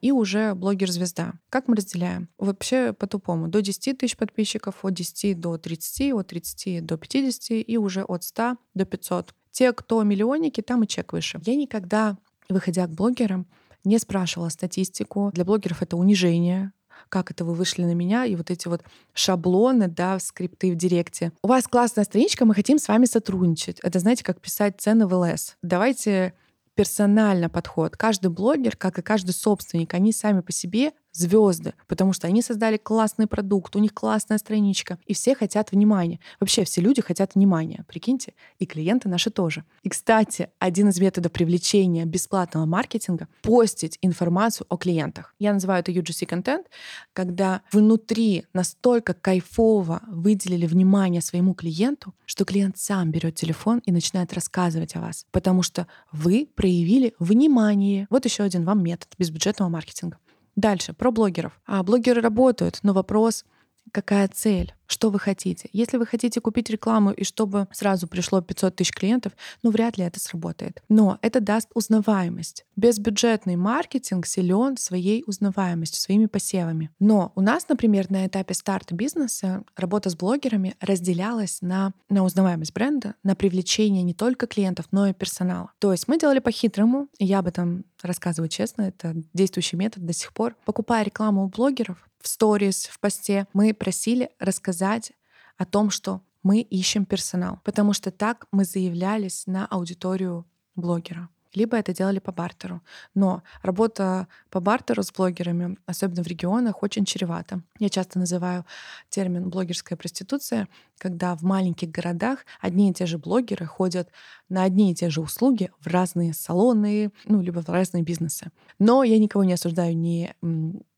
и 0.00 0.12
уже 0.12 0.54
блогер-звезда. 0.54 1.34
Как 1.50 1.68
мы 1.68 1.76
разделяем? 1.76 2.28
Вообще 2.38 2.92
по-тупому. 2.92 3.48
До 3.48 3.60
10 3.60 3.98
тысяч 3.98 4.16
подписчиков, 4.16 4.84
от 4.84 4.94
10 4.94 5.40
до 5.40 5.58
30, 5.58 6.12
от 6.12 6.28
30 6.28 6.86
до 6.86 6.96
50 6.96 7.64
и 7.66 7.76
уже 7.76 8.04
от 8.04 8.24
100 8.24 8.56
до 8.74 8.84
500. 8.84 9.34
Те, 9.50 9.72
кто 9.72 10.02
миллионники, 10.02 10.60
там 10.60 10.82
и 10.82 10.86
чек 10.86 11.12
выше. 11.12 11.40
Я 11.44 11.56
никогда, 11.56 12.16
выходя 12.48 12.86
к 12.86 12.90
блогерам, 12.90 13.46
не 13.84 13.98
спрашивала 13.98 14.48
статистику. 14.48 15.30
Для 15.34 15.44
блогеров 15.44 15.82
это 15.82 15.96
унижение, 15.96 16.72
как 17.08 17.30
это 17.30 17.44
вы 17.44 17.54
вышли 17.54 17.84
на 17.84 17.94
меня, 17.94 18.24
и 18.24 18.34
вот 18.36 18.50
эти 18.50 18.68
вот 18.68 18.82
шаблоны, 19.12 19.88
да, 19.88 20.18
скрипты 20.18 20.72
в 20.72 20.76
директе. 20.76 21.32
У 21.42 21.48
вас 21.48 21.68
классная 21.68 22.04
страничка, 22.04 22.44
мы 22.44 22.54
хотим 22.54 22.78
с 22.78 22.88
вами 22.88 23.04
сотрудничать. 23.04 23.78
Это, 23.80 23.98
знаете, 23.98 24.24
как 24.24 24.40
писать 24.40 24.80
цены 24.80 25.06
в 25.06 25.14
ЛС. 25.14 25.56
Давайте 25.62 26.34
персонально 26.74 27.48
подход. 27.48 27.96
Каждый 27.96 28.28
блогер, 28.28 28.76
как 28.76 28.98
и 28.98 29.02
каждый 29.02 29.32
собственник, 29.32 29.94
они 29.94 30.12
сами 30.12 30.40
по 30.40 30.52
себе 30.52 30.92
звезды, 31.14 31.74
потому 31.86 32.12
что 32.12 32.26
они 32.26 32.42
создали 32.42 32.76
классный 32.76 33.26
продукт, 33.26 33.76
у 33.76 33.78
них 33.78 33.94
классная 33.94 34.38
страничка, 34.38 34.98
и 35.06 35.14
все 35.14 35.34
хотят 35.34 35.72
внимания. 35.72 36.20
Вообще 36.40 36.64
все 36.64 36.80
люди 36.80 37.00
хотят 37.00 37.34
внимания, 37.34 37.84
прикиньте, 37.88 38.34
и 38.58 38.66
клиенты 38.66 39.08
наши 39.08 39.30
тоже. 39.30 39.64
И, 39.82 39.88
кстати, 39.88 40.50
один 40.58 40.88
из 40.88 41.00
методов 41.00 41.32
привлечения 41.32 42.04
бесплатного 42.04 42.66
маркетинга— 42.66 43.28
постить 43.42 43.98
информацию 44.02 44.66
о 44.68 44.76
клиентах. 44.76 45.34
Я 45.38 45.52
называю 45.52 45.80
это 45.80 45.92
UGC 45.92 46.26
контент, 46.26 46.66
когда 47.12 47.62
внутри 47.72 48.46
настолько 48.52 49.14
кайфово 49.14 50.02
выделили 50.08 50.66
внимание 50.66 51.22
своему 51.22 51.54
клиенту, 51.54 52.14
что 52.26 52.44
клиент 52.44 52.76
сам 52.78 53.10
берет 53.10 53.36
телефон 53.36 53.78
и 53.86 53.92
начинает 53.92 54.32
рассказывать 54.32 54.96
о 54.96 55.00
вас, 55.00 55.26
потому 55.30 55.62
что 55.62 55.86
вы 56.10 56.48
проявили 56.54 57.14
внимание. 57.18 58.06
Вот 58.10 58.24
еще 58.24 58.42
один 58.42 58.64
вам 58.64 58.82
метод 58.82 59.08
безбюджетного 59.18 59.68
маркетинга. 59.68 60.18
Дальше, 60.56 60.92
про 60.92 61.10
блогеров. 61.10 61.58
А 61.66 61.82
блогеры 61.82 62.20
работают, 62.20 62.78
но 62.82 62.92
вопрос, 62.92 63.44
какая 63.92 64.28
цель? 64.28 64.74
что 64.86 65.10
вы 65.10 65.18
хотите. 65.18 65.68
Если 65.72 65.96
вы 65.96 66.06
хотите 66.06 66.40
купить 66.40 66.70
рекламу 66.70 67.10
и 67.10 67.24
чтобы 67.24 67.68
сразу 67.72 68.06
пришло 68.06 68.40
500 68.40 68.76
тысяч 68.76 68.92
клиентов, 68.92 69.32
ну 69.62 69.70
вряд 69.70 69.98
ли 69.98 70.04
это 70.04 70.20
сработает. 70.20 70.82
Но 70.88 71.18
это 71.22 71.40
даст 71.40 71.68
узнаваемость. 71.74 72.64
Безбюджетный 72.76 73.56
маркетинг 73.56 74.26
силен 74.26 74.76
своей 74.76 75.24
узнаваемостью, 75.26 76.00
своими 76.00 76.26
посевами. 76.26 76.90
Но 76.98 77.32
у 77.34 77.40
нас, 77.40 77.68
например, 77.68 78.10
на 78.10 78.26
этапе 78.26 78.54
старта 78.54 78.94
бизнеса 78.94 79.64
работа 79.76 80.10
с 80.10 80.16
блогерами 80.16 80.76
разделялась 80.80 81.58
на, 81.60 81.92
на 82.08 82.24
узнаваемость 82.24 82.72
бренда, 82.72 83.14
на 83.22 83.34
привлечение 83.34 84.02
не 84.02 84.14
только 84.14 84.46
клиентов, 84.46 84.86
но 84.90 85.06
и 85.06 85.12
персонала. 85.12 85.72
То 85.78 85.92
есть 85.92 86.08
мы 86.08 86.18
делали 86.18 86.38
по-хитрому, 86.38 87.08
я 87.18 87.40
об 87.40 87.46
этом 87.46 87.84
рассказываю 88.02 88.48
честно, 88.48 88.82
это 88.82 89.14
действующий 89.32 89.76
метод 89.76 90.04
до 90.04 90.12
сих 90.12 90.32
пор. 90.32 90.56
Покупая 90.64 91.04
рекламу 91.04 91.44
у 91.44 91.48
блогеров, 91.48 91.98
в 92.24 92.28
сторис, 92.28 92.86
в 92.86 92.98
посте, 92.98 93.46
мы 93.52 93.74
просили 93.74 94.30
рассказать 94.38 95.12
о 95.58 95.66
том, 95.66 95.90
что 95.90 96.22
мы 96.42 96.60
ищем 96.60 97.04
персонал, 97.04 97.60
потому 97.64 97.92
что 97.92 98.10
так 98.10 98.46
мы 98.50 98.64
заявлялись 98.64 99.46
на 99.46 99.66
аудиторию 99.66 100.46
блогера 100.74 101.28
либо 101.54 101.76
это 101.76 101.94
делали 101.94 102.18
по 102.18 102.32
бартеру. 102.32 102.82
Но 103.14 103.42
работа 103.62 104.28
по 104.50 104.60
бартеру 104.60 105.02
с 105.02 105.12
блогерами, 105.12 105.78
особенно 105.86 106.22
в 106.22 106.26
регионах, 106.26 106.82
очень 106.82 107.04
чревата. 107.04 107.62
Я 107.78 107.88
часто 107.88 108.18
называю 108.18 108.64
термин 109.08 109.48
блогерская 109.48 109.96
проституция, 109.96 110.68
когда 110.98 111.34
в 111.36 111.42
маленьких 111.42 111.90
городах 111.90 112.40
одни 112.60 112.90
и 112.90 112.94
те 112.94 113.06
же 113.06 113.18
блогеры 113.18 113.66
ходят 113.66 114.10
на 114.48 114.64
одни 114.64 114.92
и 114.92 114.94
те 114.94 115.10
же 115.10 115.20
услуги 115.20 115.70
в 115.80 115.86
разные 115.86 116.34
салоны, 116.34 117.12
ну, 117.24 117.40
либо 117.40 117.62
в 117.62 117.68
разные 117.68 118.02
бизнесы. 118.02 118.50
Но 118.78 119.04
я 119.04 119.18
никого 119.18 119.44
не 119.44 119.52
осуждаю 119.52 119.96
ни 119.96 120.34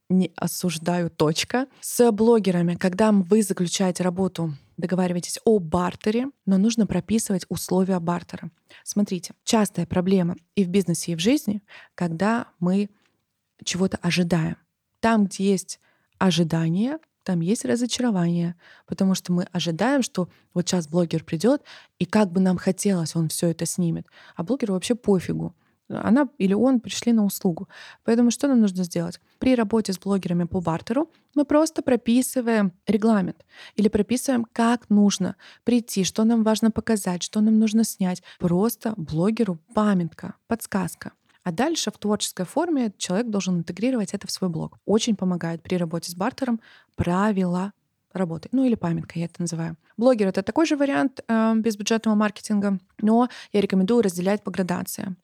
не 0.09 0.31
осуждаю, 0.35 1.09
точка. 1.09 1.67
С 1.81 2.11
блогерами, 2.11 2.75
когда 2.75 3.11
вы 3.11 3.43
заключаете 3.43 4.03
работу, 4.03 4.53
договариваетесь 4.77 5.39
о 5.43 5.59
бартере, 5.59 6.27
но 6.45 6.57
нужно 6.57 6.87
прописывать 6.87 7.45
условия 7.49 7.99
бартера. 7.99 8.49
Смотрите, 8.83 9.33
частая 9.43 9.85
проблема 9.85 10.35
и 10.55 10.63
в 10.63 10.69
бизнесе, 10.69 11.11
и 11.11 11.15
в 11.15 11.19
жизни, 11.19 11.61
когда 11.95 12.47
мы 12.59 12.89
чего-то 13.63 13.97
ожидаем. 13.97 14.57
Там, 14.99 15.25
где 15.25 15.51
есть 15.51 15.79
ожидание, 16.19 16.99
там 17.23 17.41
есть 17.41 17.65
разочарование, 17.65 18.55
потому 18.85 19.13
что 19.13 19.33
мы 19.33 19.43
ожидаем, 19.51 20.01
что 20.01 20.29
вот 20.53 20.67
сейчас 20.67 20.87
блогер 20.87 21.23
придет, 21.23 21.61
и 21.99 22.05
как 22.05 22.31
бы 22.31 22.39
нам 22.39 22.57
хотелось, 22.57 23.15
он 23.15 23.27
все 23.27 23.49
это 23.49 23.65
снимет. 23.65 24.07
А 24.35 24.43
блогеру 24.43 24.73
вообще 24.73 24.95
пофигу 24.95 25.53
она 25.89 26.29
или 26.37 26.53
он 26.53 26.79
пришли 26.79 27.13
на 27.13 27.23
услугу. 27.23 27.67
Поэтому 28.03 28.31
что 28.31 28.47
нам 28.47 28.59
нужно 28.59 28.83
сделать? 28.83 29.19
При 29.39 29.55
работе 29.55 29.93
с 29.93 29.99
блогерами 29.99 30.43
по 30.43 30.61
бартеру 30.61 31.09
мы 31.35 31.45
просто 31.45 31.81
прописываем 31.81 32.73
регламент 32.87 33.45
или 33.75 33.87
прописываем, 33.87 34.45
как 34.51 34.89
нужно 34.89 35.35
прийти, 35.63 36.03
что 36.03 36.23
нам 36.23 36.43
важно 36.43 36.71
показать, 36.71 37.23
что 37.23 37.41
нам 37.41 37.59
нужно 37.59 37.83
снять. 37.83 38.21
Просто 38.39 38.93
блогеру 38.97 39.59
памятка, 39.73 40.35
подсказка. 40.47 41.11
А 41.43 41.51
дальше 41.51 41.91
в 41.91 41.97
творческой 41.97 42.45
форме 42.45 42.91
человек 42.97 43.29
должен 43.29 43.59
интегрировать 43.59 44.13
это 44.13 44.27
в 44.27 44.31
свой 44.31 44.49
блог. 44.49 44.77
Очень 44.85 45.15
помогает 45.15 45.63
при 45.63 45.75
работе 45.75 46.11
с 46.11 46.15
бартером 46.15 46.59
правила 46.95 47.71
работы. 48.11 48.49
Ну 48.51 48.65
или 48.65 48.75
памятка, 48.75 49.17
я 49.19 49.25
это 49.25 49.41
называю. 49.41 49.77
Блогер— 49.95 50.27
это 50.29 50.43
такой 50.43 50.65
же 50.65 50.75
вариант 50.75 51.21
э, 51.25 51.53
безбюджетного 51.55 52.15
маркетинга, 52.15 52.79
но 52.99 53.29
я 53.53 53.61
рекомендую 53.61 54.01
разделять 54.01 54.43
по 54.43 54.51
градациям. 54.51 55.15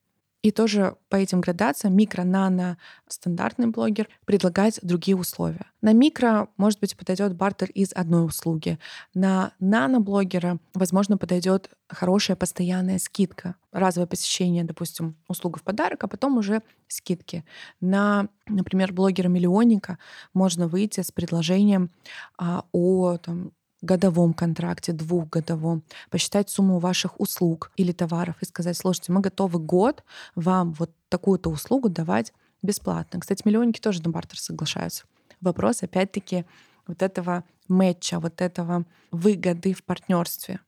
И 0.44 0.52
тоже 0.52 0.98
по 1.08 1.16
этим 1.16 1.40
градациям 1.40 1.96
микро, 1.96 2.24
нано, 2.24 2.78
стандартный 3.08 3.68
блогер 3.68 4.10
предлагает 4.26 4.78
другие 4.82 5.16
условия. 5.16 5.68
На 5.82 5.94
микро, 5.94 6.50
может 6.58 6.82
быть, 6.82 6.98
подойдет 6.98 7.34
бартер 7.34 7.72
из 7.72 7.94
одной 7.94 8.26
услуги. 8.26 8.78
На 9.14 9.54
нано-блогера, 9.62 10.60
возможно, 10.74 11.18
подойдет 11.18 11.70
хорошая 11.88 12.36
постоянная 12.36 13.00
скидка. 13.00 13.56
Разовое 13.72 14.06
посещение, 14.06 14.66
допустим, 14.66 15.16
услуга 15.30 15.60
в 15.60 15.64
подарок, 15.64 16.04
а 16.04 16.08
потом 16.10 16.38
уже 16.38 16.62
скидки. 16.90 17.46
На, 17.80 18.28
например, 18.46 18.92
блогера-миллионника 18.92 19.98
можно 20.34 20.68
выйти 20.68 21.00
с 21.00 21.12
предложением 21.12 21.90
а, 22.38 22.66
о 22.74 23.16
там, 23.18 23.54
годовом 23.84 24.34
контракте, 24.34 24.94
двухгодовом, 24.94 25.84
посчитать 26.10 26.50
сумму 26.50 26.80
ваших 26.80 27.20
услуг 27.20 27.72
или 27.76 27.92
товаров 27.92 28.38
и 28.42 28.46
сказать, 28.46 28.78
слушайте, 28.78 29.12
мы 29.12 29.22
готовы 29.22 29.60
год 29.60 30.04
вам 30.36 30.72
вот 30.74 30.90
такую-то 31.10 31.52
услугу 31.52 31.90
давать 31.90 32.34
бесплатно. 32.62 33.20
Кстати, 33.20 33.44
миллионники 33.46 33.80
тоже 33.80 34.02
на 34.02 34.10
бартер 34.10 34.40
соглашаются. 34.40 35.04
Вопрос, 35.42 35.84
опять-таки, 35.84 36.46
вот 36.88 37.02
этого 37.02 37.44
мэтча, 37.68 38.20
вот 38.20 38.42
этого 38.42 38.86
выгоды 39.12 39.74
в 39.74 39.84
партнерстве. 39.84 40.62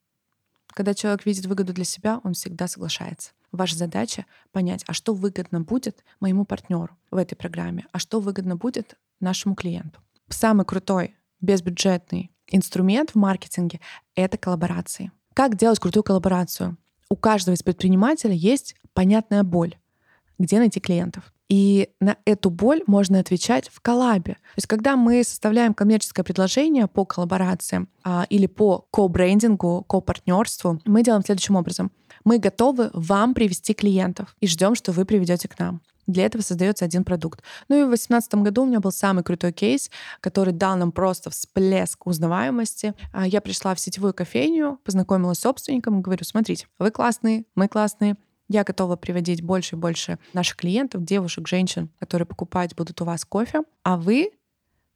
Когда 0.68 0.94
человек 0.94 1.26
видит 1.26 1.46
выгоду 1.46 1.72
для 1.72 1.86
себя, 1.86 2.20
он 2.26 2.34
всегда 2.34 2.68
соглашается. 2.68 3.32
Ваша 3.54 3.78
задача 3.78 4.26
понять, 4.52 4.84
а 4.88 4.94
что 4.94 5.14
выгодно 5.14 5.62
будет 5.62 6.04
моему 6.20 6.44
партнеру 6.44 6.98
в 7.12 7.16
этой 7.16 7.36
программе, 7.36 7.86
а 7.94 8.00
что 8.00 8.20
выгодно 8.20 8.58
будет 8.58 8.98
нашему 9.22 9.56
клиенту. 9.56 10.02
Самый 10.28 10.66
крутой 10.66 11.16
безбюджетный 11.40 12.35
инструмент 12.48 13.12
в 13.12 13.16
маркетинге— 13.16 13.80
это 14.16 14.38
коллаборации. 14.38 15.12
Как 15.34 15.56
делать 15.56 15.80
крутую 15.80 16.04
коллаборацию? 16.04 16.78
У 17.10 17.16
каждого 17.16 17.56
из 17.56 17.64
предпринимателей 17.64 18.36
есть 18.36 18.76
понятная 18.94 19.44
боль. 19.44 19.76
Где 20.40 20.60
найти 20.60 20.80
клиентов? 20.80 21.32
И 21.48 21.90
на 22.00 22.18
эту 22.26 22.50
боль 22.50 22.82
можно 22.88 23.20
отвечать 23.20 23.70
в 23.70 23.80
коллабе. 23.80 24.34
То 24.34 24.58
есть 24.58 24.68
когда 24.68 24.96
мы 24.96 25.24
составляем 25.24 25.74
коммерческое 25.74 26.24
предложение 26.24 26.88
по 26.88 27.06
коллаборациям 27.06 27.88
а, 28.04 28.26
или 28.30 28.48
по 28.48 28.88
ко-брендингу, 28.92 29.84
ко-партнерству, 29.88 30.82
мы 30.86 31.04
делаем 31.04 31.24
следующим 31.24 31.56
образом. 31.56 31.92
Мы 32.24 32.40
готовы 32.40 32.90
вам 32.94 33.36
привести 33.36 33.76
клиентов 33.76 34.36
и 34.40 34.48
ждем, 34.48 34.74
что 34.74 34.92
вы 34.92 35.06
приведете 35.06 35.48
к 35.48 35.60
нам. 35.60 35.82
Для 36.08 36.26
этого 36.26 36.42
создается 36.42 36.86
один 36.86 37.04
продукт. 37.04 37.42
Ну 37.68 37.76
и 37.76 37.84
в 37.84 37.88
2018 37.88 38.36
году 38.36 38.64
у 38.64 38.66
меня 38.66 38.80
был 38.80 38.92
самый 38.92 39.24
крутой 39.24 39.52
кейс, 39.52 39.90
который 40.20 40.54
дал 40.54 40.78
нам 40.78 40.92
просто 40.92 41.30
всплеск 41.30 42.06
узнаваемости. 42.06 42.94
А, 43.12 43.28
я 43.28 43.42
пришла 43.42 43.74
в 43.74 43.80
сетевую 43.80 44.14
кофейню, 44.14 44.80
познакомилась 44.84 45.40
с 45.40 45.42
собственником 45.42 46.00
и 46.00 46.02
говорю, 46.02 46.24
смотрите, 46.24 46.68
вы 46.80 46.92
классные, 46.92 47.46
мы 47.56 47.68
классные, 47.68 48.16
я 48.48 48.64
готова 48.64 48.96
приводить 48.96 49.42
больше 49.42 49.76
и 49.76 49.80
больше 49.80 50.20
наших 50.34 50.58
клиентов, 50.58 51.04
девушек, 51.04 51.48
женщин, 51.48 51.90
которые 52.00 52.28
покупать 52.28 52.76
будут 52.76 53.02
у 53.02 53.06
вас 53.06 53.26
кофе, 53.26 53.62
а 53.84 53.98
вы 53.98 54.32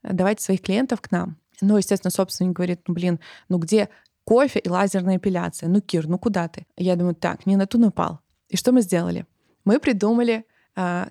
давайте 0.03 0.43
своих 0.43 0.61
клиентов 0.61 1.01
к 1.01 1.11
нам. 1.11 1.37
Ну, 1.61 1.77
естественно, 1.77 2.11
собственник 2.11 2.53
говорит, 2.53 2.81
ну, 2.87 2.93
блин, 2.93 3.19
ну 3.49 3.57
где 3.57 3.89
кофе 4.23 4.59
и 4.59 4.69
лазерная 4.69 5.17
эпиляция? 5.17 5.67
Ну, 5.67 5.81
Кир, 5.81 6.07
ну 6.07 6.19
куда 6.19 6.47
ты? 6.47 6.67
Я 6.77 6.95
думаю, 6.95 7.15
так, 7.15 7.45
не 7.45 7.55
на 7.55 7.65
ту 7.65 7.79
напал. 7.79 8.19
И 8.47 8.57
что 8.57 8.71
мы 8.71 8.81
сделали? 8.81 9.25
Мы 9.65 9.79
придумали 9.79 10.33
э, 10.33 10.43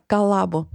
коллабу. 0.06 0.68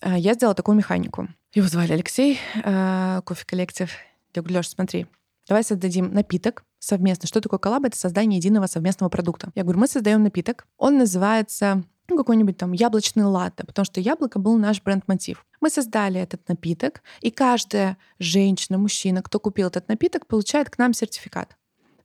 Э, 0.00 0.18
я 0.18 0.34
сделала 0.34 0.54
такую 0.54 0.76
механику. 0.76 1.28
Его 1.54 1.68
звали 1.68 1.92
Алексей, 1.92 2.38
э, 2.64 3.20
кофе 3.24 3.44
коллектив. 3.44 3.90
Я 4.34 4.42
говорю, 4.42 4.58
Леш, 4.58 4.68
смотри, 4.68 5.06
давай 5.48 5.64
создадим 5.64 6.12
напиток, 6.12 6.64
совместно. 6.78 7.26
Что 7.26 7.40
такое 7.40 7.58
коллаба? 7.58 7.88
Это 7.88 7.98
создание 7.98 8.38
единого 8.38 8.66
совместного 8.66 9.10
продукта. 9.10 9.50
Я 9.54 9.64
говорю, 9.64 9.80
мы 9.80 9.88
создаем 9.88 10.22
напиток. 10.22 10.66
Он 10.78 10.98
называется 10.98 11.82
ну, 12.08 12.16
какой-нибудь 12.16 12.56
там 12.56 12.72
яблочный 12.72 13.24
латте, 13.24 13.64
потому 13.64 13.84
что 13.84 14.00
яблоко 14.00 14.38
был 14.38 14.56
наш 14.58 14.82
бренд-мотив. 14.82 15.44
Мы 15.60 15.70
создали 15.70 16.20
этот 16.20 16.48
напиток, 16.48 17.02
и 17.20 17.30
каждая 17.30 17.98
женщина, 18.18 18.78
мужчина, 18.78 19.22
кто 19.22 19.38
купил 19.38 19.68
этот 19.68 19.88
напиток, 19.88 20.26
получает 20.26 20.70
к 20.70 20.78
нам 20.78 20.92
сертификат. 20.92 21.56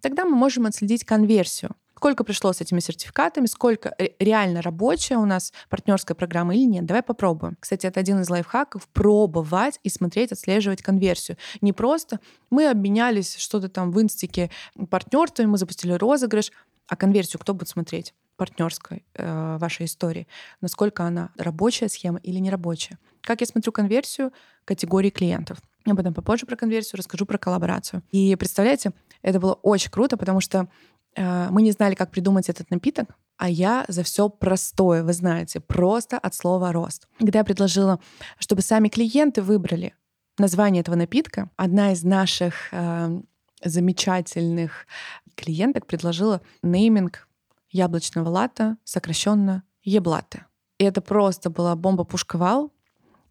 Тогда 0.02 0.26
мы 0.26 0.36
можем 0.36 0.68
отследить 0.68 1.04
конверсию 1.06 1.72
сколько 2.06 2.24
пришло 2.24 2.54
с 2.54 2.62
этими 2.62 2.82
сертификатами, 2.82 3.48
сколько 3.48 3.96
реально 4.20 4.62
рабочая 4.62 5.18
у 5.18 5.26
нас 5.26 5.52
партнерская 5.70 6.14
программа 6.14 6.54
или 6.54 6.66
нет. 6.66 6.86
Давай 6.86 7.02
попробуем. 7.02 7.58
Кстати, 7.60 7.88
это 7.88 8.00
один 8.00 8.22
из 8.22 8.30
лайфхаков— 8.30 8.88
пробовать 8.94 9.80
и 9.82 9.90
смотреть, 9.90 10.32
отслеживать 10.32 10.84
конверсию. 10.84 11.36
Не 11.62 11.74
просто 11.74 12.20
мы 12.52 12.70
обменялись 12.70 13.38
что-то 13.38 13.70
там 13.70 13.92
в 13.92 14.00
инстике 14.00 14.52
партнерствами, 14.92 15.48
мы 15.48 15.58
запустили 15.58 15.94
розыгрыш, 15.94 16.52
а 16.88 16.96
конверсию 16.96 17.40
кто 17.40 17.56
будет 17.56 17.70
смотреть? 17.70 18.14
партнерской 18.38 19.06
э, 19.14 19.58
вашей 19.58 19.86
истории, 19.86 20.28
насколько 20.60 21.06
она 21.06 21.30
рабочая 21.38 21.88
схема 21.88 22.20
или 22.20 22.38
не 22.40 22.50
рабочая. 22.50 23.00
Как 23.22 23.40
я 23.40 23.48
смотрю 23.48 23.72
конверсию 23.72 24.34
категории 24.66 25.10
клиентов. 25.10 25.58
Я 25.86 25.96
потом 25.96 26.14
попозже 26.14 26.46
про 26.46 26.56
конверсию 26.56 26.98
расскажу 26.98 27.26
про 27.26 27.38
коллаборацию. 27.38 28.04
И 28.12 28.36
представляете, 28.36 28.92
это 29.22 29.40
было 29.40 29.54
очень 29.54 29.90
круто, 29.92 30.18
потому 30.18 30.42
что 30.42 30.68
мы 31.16 31.62
не 31.62 31.72
знали, 31.72 31.96
как 31.96 32.12
придумать 32.12 32.50
этот 32.50 32.70
напиток, 32.72 33.16
а 33.38 33.50
я 33.50 33.86
за 33.88 34.04
все 34.04 34.30
простое, 34.30 35.04
вы 35.04 35.14
знаете, 35.14 35.60
просто 35.60 36.18
от 36.18 36.34
слова 36.34 36.72
рост. 36.72 37.08
Когда 37.20 37.40
я 37.40 37.46
предложила, 37.46 38.00
чтобы 38.40 38.62
сами 38.62 38.88
клиенты 38.88 39.42
выбрали 39.42 39.94
название 40.38 40.82
этого 40.82 40.96
напитка, 40.96 41.50
одна 41.56 41.92
из 41.92 42.04
наших 42.04 42.70
э, 42.72 43.22
замечательных 43.64 44.88
клиенток 45.36 45.86
предложила 45.86 46.42
нейминг 46.64 47.28
яблочного 47.72 48.30
лата, 48.30 48.78
сокращенно 48.84 49.64
еблаты. 49.84 50.46
И 50.78 50.84
это 50.84 51.02
просто 51.02 51.50
была 51.50 51.76
бомба-пушковал. 51.76 52.72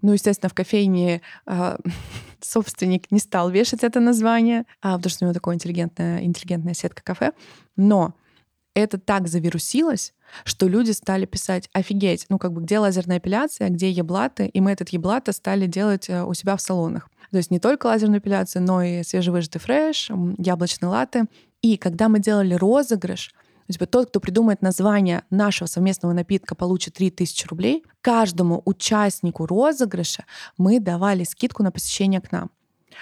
Ну, 0.04 0.12
естественно, 0.12 0.50
в 0.50 0.54
кофейне 0.54 1.23
э, 1.46 1.76
собственник 2.42 3.11
не 3.11 3.18
стал 3.18 3.48
вешать 3.48 3.85
это 3.85 4.00
название, 4.00 4.66
а, 4.83 4.98
потому 4.98 5.11
что 5.11 5.24
у 5.24 5.26
него 5.26 5.33
такая 5.33 5.55
интеллигентная, 5.55 6.22
интеллигентная 6.22 6.74
сетка 6.74 7.02
кафе. 7.02 7.33
Но 7.76 8.12
это 8.74 8.98
так 8.98 9.28
завирусилось, 9.28 10.12
что 10.44 10.68
люди 10.68 10.90
стали 10.90 11.24
писать, 11.24 11.70
офигеть, 11.72 12.26
ну 12.28 12.38
как 12.38 12.52
бы 12.52 12.61
где 12.61 12.81
лазерная 12.81 13.16
эпиляция, 13.16 13.70
где 13.70 13.90
еблаты, 13.90 14.46
и 14.46 14.61
мы 14.61 14.72
этот 14.72 14.90
еблата 14.90 15.33
стали 15.33 15.66
делать 15.66 16.11
э, 16.11 16.22
у 16.22 16.35
себя 16.35 16.57
в 16.57 16.61
салонах. 16.61 17.09
То 17.31 17.38
есть 17.38 17.50
не 17.50 17.59
только 17.59 17.87
лазерную 17.87 18.20
эпиляцию, 18.20 18.61
но 18.61 18.83
и 18.83 19.02
свежевыжатый 19.05 19.59
фреш, 19.59 20.11
яблочный 20.37 20.88
латте. 20.88 21.24
И 21.62 21.78
когда 21.78 22.11
мы 22.11 22.18
делали 22.18 22.52
розыгрыш, 22.52 23.33
то 23.66 23.72
есть 23.81 23.90
тот, 23.90 24.09
кто 24.09 24.20
придумает 24.20 24.61
название 24.61 25.22
нашего 25.31 25.66
совместного 25.66 26.12
напитка, 26.12 26.55
получит 26.55 26.94
3000 26.94 27.46
рублей. 27.46 27.85
Каждому 28.03 28.61
участнику 28.66 29.46
розыгрыша 29.46 30.27
мы 30.59 30.81
давали 30.81 31.24
скидку 31.24 31.62
на 31.62 31.72
посещение 31.72 32.20
к 32.20 32.31
нам. 32.31 32.50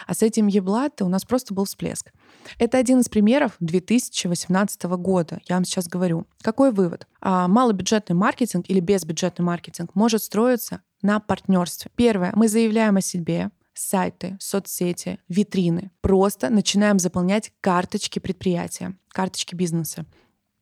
А 0.07 0.15
с 0.15 0.23
этим 0.23 0.47
еблатте 0.47 1.05
у 1.05 1.09
нас 1.09 1.25
просто 1.25 1.53
был 1.53 1.65
всплеск. 1.65 2.13
Это 2.59 2.79
один 2.79 3.01
из 3.01 3.09
примеров 3.09 3.57
2018 3.61 4.83
года. 4.85 5.41
Я 5.49 5.57
вам 5.57 5.65
сейчас 5.65 5.87
говорю. 5.89 6.27
Какой 6.41 6.73
вывод? 6.73 7.07
А, 7.21 7.49
малобюджетный 7.49 8.17
маркетинг 8.17 8.67
или 8.69 8.81
безбюджетный 8.81 9.45
маркетинг 9.45 9.95
может 9.95 10.23
строиться 10.23 10.81
на 11.03 11.21
партнерстве. 11.21 11.91
Первое. 11.97 12.33
Мы 12.35 12.49
заявляем 12.49 12.97
о 12.97 13.01
себе, 13.01 13.51
сайты, 13.75 14.37
соцсети, 14.41 15.19
витрины. 15.29 15.91
Просто 16.01 16.51
начинаем 16.51 16.99
заполнять 16.99 17.53
карточки 17.61 18.19
предприятия, 18.19 18.97
карточки 19.09 19.55
бизнеса. 19.55 20.07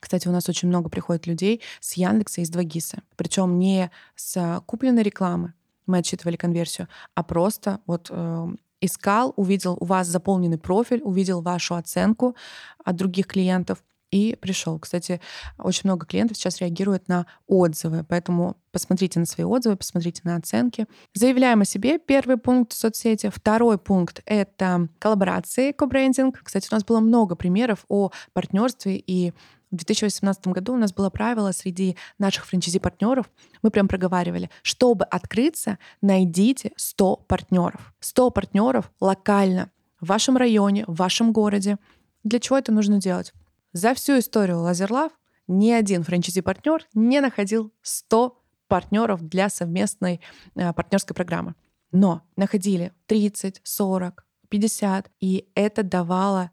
Кстати, 0.01 0.27
у 0.27 0.33
нас 0.33 0.49
очень 0.49 0.69
много 0.69 0.89
приходит 0.89 1.27
людей 1.27 1.61
с 1.81 1.95
Яндекса 1.95 2.41
и 2.41 2.45
с 2.45 2.51
2GIS. 2.51 2.99
Причем 3.17 3.59
не 3.59 3.91
с 4.17 4.63
купленной 4.67 5.03
рекламы, 5.03 5.55
мы 5.87 5.99
отсчитывали 5.99 6.37
конверсию, 6.37 6.89
а 7.15 7.23
просто 7.23 7.81
вот 7.87 8.09
э, 8.11 8.49
искал, 8.81 9.35
увидел 9.37 9.77
у 9.79 9.85
вас 9.85 10.07
заполненный 10.07 10.59
профиль, 10.59 11.03
увидел 11.03 11.43
вашу 11.43 11.75
оценку 11.75 12.37
от 12.85 12.97
других 12.97 13.27
клиентов 13.27 13.83
и 14.11 14.37
пришел. 14.41 14.79
Кстати, 14.79 15.21
очень 15.59 15.83
много 15.85 16.07
клиентов 16.07 16.37
сейчас 16.37 16.61
реагируют 16.61 17.09
на 17.09 17.27
отзывы, 17.47 18.05
поэтому 18.09 18.57
посмотрите 18.73 19.21
на 19.21 19.27
свои 19.27 19.45
отзывы, 19.45 19.77
посмотрите 19.77 20.23
на 20.25 20.37
оценки. 20.37 20.87
Заявляем 21.15 21.61
о 21.61 21.65
себе. 21.65 21.99
Первый 21.99 22.37
пункт 22.37 22.73
в 22.73 22.77
соцсети. 22.77 23.31
Второй 23.33 23.79
пункт— 23.79 24.23
это 24.27 24.89
коллаборации, 24.99 25.73
кобрендинг. 25.73 26.43
Кстати, 26.43 26.69
у 26.71 26.75
нас 26.75 26.85
было 26.85 27.01
много 27.01 27.37
примеров 27.37 27.85
о 27.89 28.11
партнерстве 28.33 28.97
и 28.97 29.33
в 29.71 29.77
2018 29.77 30.49
году 30.49 30.75
у 30.75 30.77
нас 30.77 30.93
было 30.93 31.11
правило 31.11 31.53
среди 31.53 31.97
наших 32.19 32.47
франчайзи-партнеров, 32.47 33.31
мы 33.63 33.71
прям 33.71 33.89
проговаривали, 33.89 34.51
чтобы 34.63 35.05
открыться, 35.05 35.79
найдите 36.03 36.73
100 36.77 37.17
партнеров. 37.29 37.93
100 38.01 38.31
партнеров 38.31 38.91
локально 39.01 39.71
в 40.01 40.07
вашем 40.07 40.37
районе, 40.37 40.85
в 40.87 40.97
вашем 40.97 41.33
городе. 41.33 41.79
Для 42.25 42.41
чего 42.41 42.59
это 42.59 42.73
нужно 42.73 43.01
делать? 43.01 43.33
За 43.73 43.95
всю 43.95 44.19
историю 44.19 44.61
Лазерлав 44.61 45.13
ни 45.47 45.71
один 45.71 46.03
франчайзи-партнер 46.03 46.87
не 46.95 47.21
находил 47.21 47.73
100 47.83 48.37
партнеров 48.67 49.23
для 49.23 49.49
совместной 49.49 50.21
э, 50.55 50.73
партнерской 50.73 51.15
программы. 51.15 51.55
Но 51.93 52.23
находили 52.37 52.93
30, 53.07 53.61
40, 53.63 54.25
50, 54.49 55.11
и 55.21 55.49
это 55.55 55.83
давало 55.83 56.51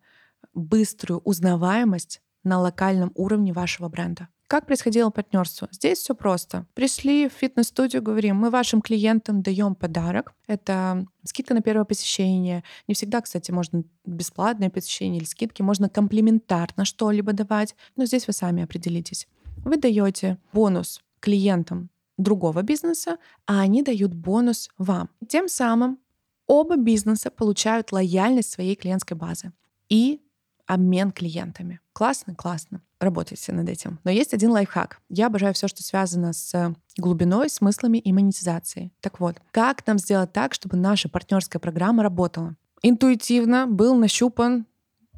быструю 0.53 1.19
узнаваемость 1.23 2.21
на 2.47 2.59
локальном 2.59 3.11
уровне 3.15 3.53
вашего 3.53 3.89
бренда. 3.89 4.29
Как 4.47 4.65
происходило 4.65 5.09
партнерство? 5.09 5.67
Здесь 5.71 5.99
все 5.99 6.15
просто. 6.15 6.65
Пришли 6.73 7.27
в 7.27 7.33
фитнес-студию, 7.33 8.01
говорим, 8.01 8.37
мы 8.37 8.49
вашим 8.49 8.81
клиентам 8.81 9.41
даем 9.41 9.75
подарок. 9.75 10.33
Это 10.47 11.05
скидка 11.25 11.53
на 11.53 11.61
первое 11.61 11.83
посещение. 11.83 12.63
Не 12.87 12.93
всегда, 12.93 13.19
кстати, 13.19 13.51
можно 13.51 13.83
бесплатное 14.05 14.69
посещение 14.69 15.19
или 15.19 15.25
скидки. 15.25 15.61
Можно 15.61 15.89
комплементарно 15.89 16.85
что-либо 16.85 17.33
давать. 17.33 17.75
Но 17.97 18.05
здесь 18.05 18.25
вы 18.25 18.31
сами 18.31 18.63
определитесь. 18.63 19.27
Вы 19.65 19.75
даете 19.75 20.37
бонус 20.53 21.01
клиентам 21.19 21.89
другого 22.17 22.61
бизнеса, 22.61 23.17
а 23.45 23.59
они 23.59 23.83
дают 23.83 24.13
бонус 24.13 24.69
вам. 24.77 25.09
Тем 25.27 25.49
самым 25.49 25.99
оба 26.47 26.77
бизнеса 26.77 27.29
получают 27.31 27.91
лояльность 27.91 28.51
своей 28.51 28.75
клиентской 28.77 29.17
базы 29.17 29.51
и 29.89 30.21
обмен 30.67 31.11
клиентами. 31.11 31.79
Классно? 31.93 32.35
Классно. 32.35 32.81
Работайте 32.99 33.51
над 33.53 33.69
этим. 33.69 33.99
Но 34.03 34.11
есть 34.11 34.33
один 34.33 34.51
лайфхак. 34.51 34.99
Я 35.09 35.27
обожаю 35.27 35.53
все, 35.53 35.67
что 35.67 35.81
связано 35.81 36.33
с 36.33 36.75
глубиной, 36.97 37.49
смыслами 37.49 37.97
и 37.97 38.13
монетизацией. 38.13 38.91
Так 39.01 39.19
вот, 39.19 39.37
как 39.51 39.85
нам 39.87 39.97
сделать 39.97 40.33
так, 40.33 40.53
чтобы 40.53 40.77
наша 40.77 41.09
партнерская 41.09 41.59
программа 41.59 42.03
работала? 42.03 42.55
Интуитивно 42.83 43.65
был 43.65 43.95
нащупан 43.95 44.67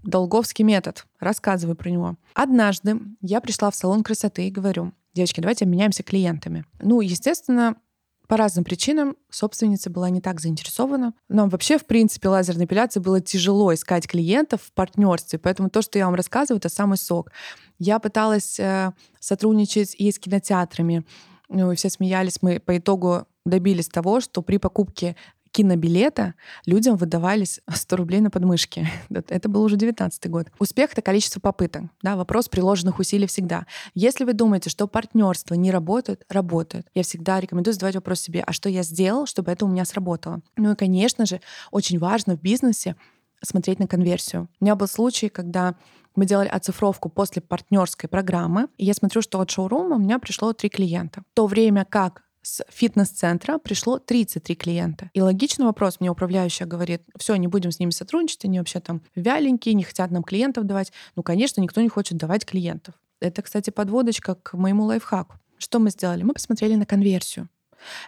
долговский 0.04 0.64
метод. 0.64 1.06
Рассказываю 1.20 1.76
про 1.76 1.90
него. 1.90 2.16
Однажды 2.34 3.00
я 3.22 3.42
пришла 3.42 3.70
в 3.72 3.76
салон 3.76 4.04
красоты 4.04 4.48
и 4.48 4.52
говорю, 4.52 4.94
девочки, 5.14 5.42
давайте 5.42 5.66
обменяемся 5.66 6.04
клиентами. 6.04 6.66
Ну, 6.80 7.02
естественно, 7.02 7.76
по 8.30 8.38
разным 8.38 8.63
причинам 8.63 9.18
собственница 9.32 9.89
была 9.89 10.12
не 10.12 10.22
так 10.22 10.39
заинтересована. 10.39 11.15
Нам 11.30 11.50
вообще, 11.50 11.80
в 11.80 11.86
принципе, 11.86 12.30
лазерной 12.30 12.65
эпиляции 12.65 13.00
было 13.00 13.20
тяжело 13.20 13.74
искать 13.74 14.08
клиентов 14.08 14.62
в 14.62 14.72
партнерстве, 14.72 15.39
поэтому 15.39 15.72
то, 15.72 15.82
что 15.82 15.98
я 15.98 16.06
вам 16.06 16.13
рассказываю, 16.13 16.60
это 16.60 16.70
самый 16.70 17.00
сок. 17.00 17.32
Я 17.80 17.98
пыталась 17.98 18.60
э, 18.60 18.92
сотрудничать 19.20 19.96
и 19.96 20.12
с 20.12 20.20
кинотеатрами, 20.20 21.04
Ну, 21.50 21.74
все 21.74 21.89
смеялись. 21.89 22.44
Мы 22.44 22.60
по 22.60 22.78
итогу 22.78 23.26
добились 23.48 23.88
того, 23.88 24.22
что 24.22 24.44
при 24.44 24.58
покупке 24.58 25.15
кинобилета 25.52 26.36
людям 26.66 26.96
выдавались 26.96 27.62
100 27.72 27.96
рублей 27.96 28.20
на 28.22 28.30
подмышки. 28.30 28.88
Это 29.10 29.50
был 29.50 29.64
уже 29.64 29.78
19 29.78 30.30
год. 30.30 30.48
Успех— 30.60 30.92
это 30.94 31.02
количество 31.02 31.40
попыток. 31.40 31.84
Да, 32.02 32.16
вопрос 32.16 32.50
приложенных 32.50 33.00
усилий 33.00 33.28
всегда. 33.28 33.66
Если 33.94 34.26
вы 34.26 34.34
думаете, 34.34 34.70
что 34.70 34.88
партнерство 34.88 35.54
не 35.56 35.72
работает, 35.72 36.26
работает. 36.30 36.88
Я 36.94 37.04
всегда 37.04 37.40
рекомендую 37.40 37.74
задавать 37.74 37.96
вопрос 37.96 38.22
себе, 38.22 38.44
а 38.46 38.54
что 38.54 38.70
я 38.70 38.84
сделал, 38.84 39.26
чтобы 39.26 39.52
это 39.52 39.66
у 39.66 39.70
меня 39.70 39.86
сработало? 39.86 40.42
Ну 40.56 40.72
и, 40.72 40.76
конечно 40.76 41.26
же, 41.26 41.42
очень 41.72 42.00
важно 42.00 42.36
в 42.36 42.42
бизнесе 42.42 42.96
смотреть 43.42 43.80
на 43.80 43.88
конверсию. 43.88 44.50
У 44.60 44.66
меня 44.66 44.76
был 44.76 44.88
случай, 44.88 45.30
когда 45.30 45.76
мы 46.16 46.26
делали 46.26 46.48
оцифровку 46.48 47.10
после 47.10 47.42
партнерской 47.42 48.10
программы, 48.10 48.68
и 48.78 48.86
я 48.86 48.94
смотрю, 48.94 49.22
что 49.22 49.40
от 49.40 49.50
шоурума 49.50 49.96
у 49.96 50.00
меня 50.00 50.20
пришло 50.20 50.54
три 50.54 50.70
клиента. 50.70 51.22
В 51.32 51.36
то 51.36 51.48
время 51.48 51.86
как 51.86 52.24
с 52.50 52.64
фитнес-центра 52.70 53.60
пришло 53.60 54.00
33 54.00 54.56
клиента. 54.56 55.12
И 55.14 55.22
логичный 55.22 55.66
вопрос, 55.66 56.00
мне 56.00 56.10
управляющая 56.10 56.66
говорит, 56.66 57.04
все, 57.18 57.36
не 57.36 57.48
будем 57.48 57.72
с 57.72 57.80
ними 57.80 57.92
сотрудничать, 57.92 58.46
они 58.46 58.58
вообще 58.58 58.80
там 58.80 59.02
вяленькие, 59.16 59.76
не 59.76 59.84
хотят 59.84 60.10
нам 60.10 60.24
клиентов 60.24 60.66
давать. 60.66 60.92
Ну, 61.16 61.24
конечно, 61.24 61.62
никто 61.62 61.82
не 61.82 61.90
хочет 61.90 62.18
давать 62.18 62.46
клиентов. 62.46 62.96
Это, 63.20 63.42
кстати, 63.42 63.70
подводочка 63.70 64.36
к 64.36 64.54
моему 64.54 64.86
лайфхаку. 64.86 65.36
Что 65.58 65.80
мы 65.80 65.92
сделали? 65.92 66.24
Мы 66.24 66.34
посмотрели 66.34 66.76
на 66.76 66.86
конверсию. 66.86 67.50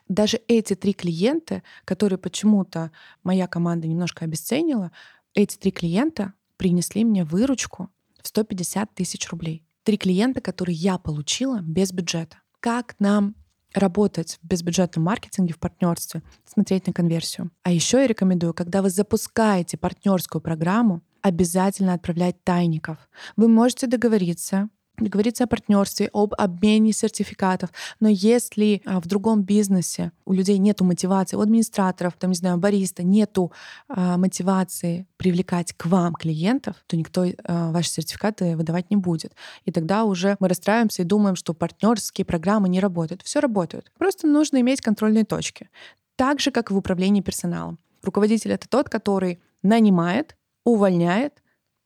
Даже 0.08 0.42
эти 0.48 0.76
три 0.76 0.94
клиента, 0.94 1.64
которые 1.86 2.18
почему-то 2.18 2.92
моя 3.24 3.48
команда 3.48 3.88
немножко 3.88 4.26
обесценила, 4.26 4.92
эти 5.34 5.58
три 5.58 5.72
клиента 5.72 6.34
принесли 6.58 7.06
мне 7.06 7.24
выручку 7.24 7.90
в 8.22 8.28
150 8.28 8.94
тысяч 8.96 9.30
рублей. 9.30 9.64
Три 9.84 9.98
клиента, 9.98 10.42
которые 10.42 10.76
я 10.76 10.98
получила 10.98 11.60
без 11.62 11.92
бюджета. 11.92 12.38
Как 12.60 12.96
нам 13.00 13.36
работать 13.74 14.40
в 14.42 14.48
безбюджетном 14.48 15.06
маркетинге, 15.06 15.54
в 15.54 15.60
партнерстве, 15.60 16.22
смотреть 16.46 16.88
на 16.88 16.94
конверсию. 16.94 17.52
А 17.64 17.72
еще 17.72 17.98
я 17.98 18.08
рекомендую, 18.08 18.54
когда 18.54 18.82
вы 18.82 18.90
запускаете 18.90 19.78
партнерскую 19.78 20.42
программу, 20.42 21.02
обязательно 21.22 21.94
отправлять 21.94 22.44
тайников. 22.44 22.98
Вы 23.36 23.48
можете 23.48 23.88
договориться 23.88 24.70
договориться 25.04 25.44
о 25.44 25.48
партнерстве, 25.48 26.10
об 26.14 26.34
обмене 26.38 26.92
сертификатов. 26.92 27.72
Но 28.00 28.08
если 28.10 28.82
а, 28.86 29.00
в 29.00 29.08
другом 29.08 29.44
бизнесе 29.44 30.12
у 30.26 30.34
людей 30.34 30.58
нет 30.58 30.82
мотивации, 30.82 31.36
у 31.36 31.42
администраторов, 31.42 32.14
там, 32.18 32.32
не 32.32 32.36
знаю, 32.36 32.58
бариста, 32.58 33.04
нету 33.04 33.52
а, 33.88 34.18
мотивации 34.18 35.08
привлекать 35.18 35.74
к 35.74 35.86
вам 35.86 36.16
клиентов, 36.16 36.76
то 36.88 36.98
никто 36.98 37.26
а, 37.44 37.72
ваши 37.72 37.90
сертификаты 37.90 38.56
выдавать 38.56 38.90
не 38.90 38.98
будет. 38.98 39.34
И 39.66 39.72
тогда 39.72 40.06
уже 40.06 40.36
мы 40.40 40.48
расстраиваемся 40.48 41.02
и 41.02 41.06
думаем, 41.06 41.36
что 41.36 41.54
партнерские 41.54 42.26
программы 42.26 42.70
не 42.70 42.80
работают. 42.80 43.22
Все 43.24 43.40
работают. 43.40 43.92
Просто 43.98 44.28
нужно 44.28 44.62
иметь 44.62 44.82
контрольные 44.82 45.26
точки. 45.26 45.70
Так 46.16 46.40
же, 46.40 46.52
как 46.52 46.72
и 46.72 46.74
в 46.74 46.78
управлении 46.78 47.22
персоналом. 47.22 47.80
Руководитель— 48.04 48.52
это 48.54 48.68
тот, 48.68 48.90
который 48.90 49.40
нанимает, 49.64 50.36
увольняет, 50.64 51.42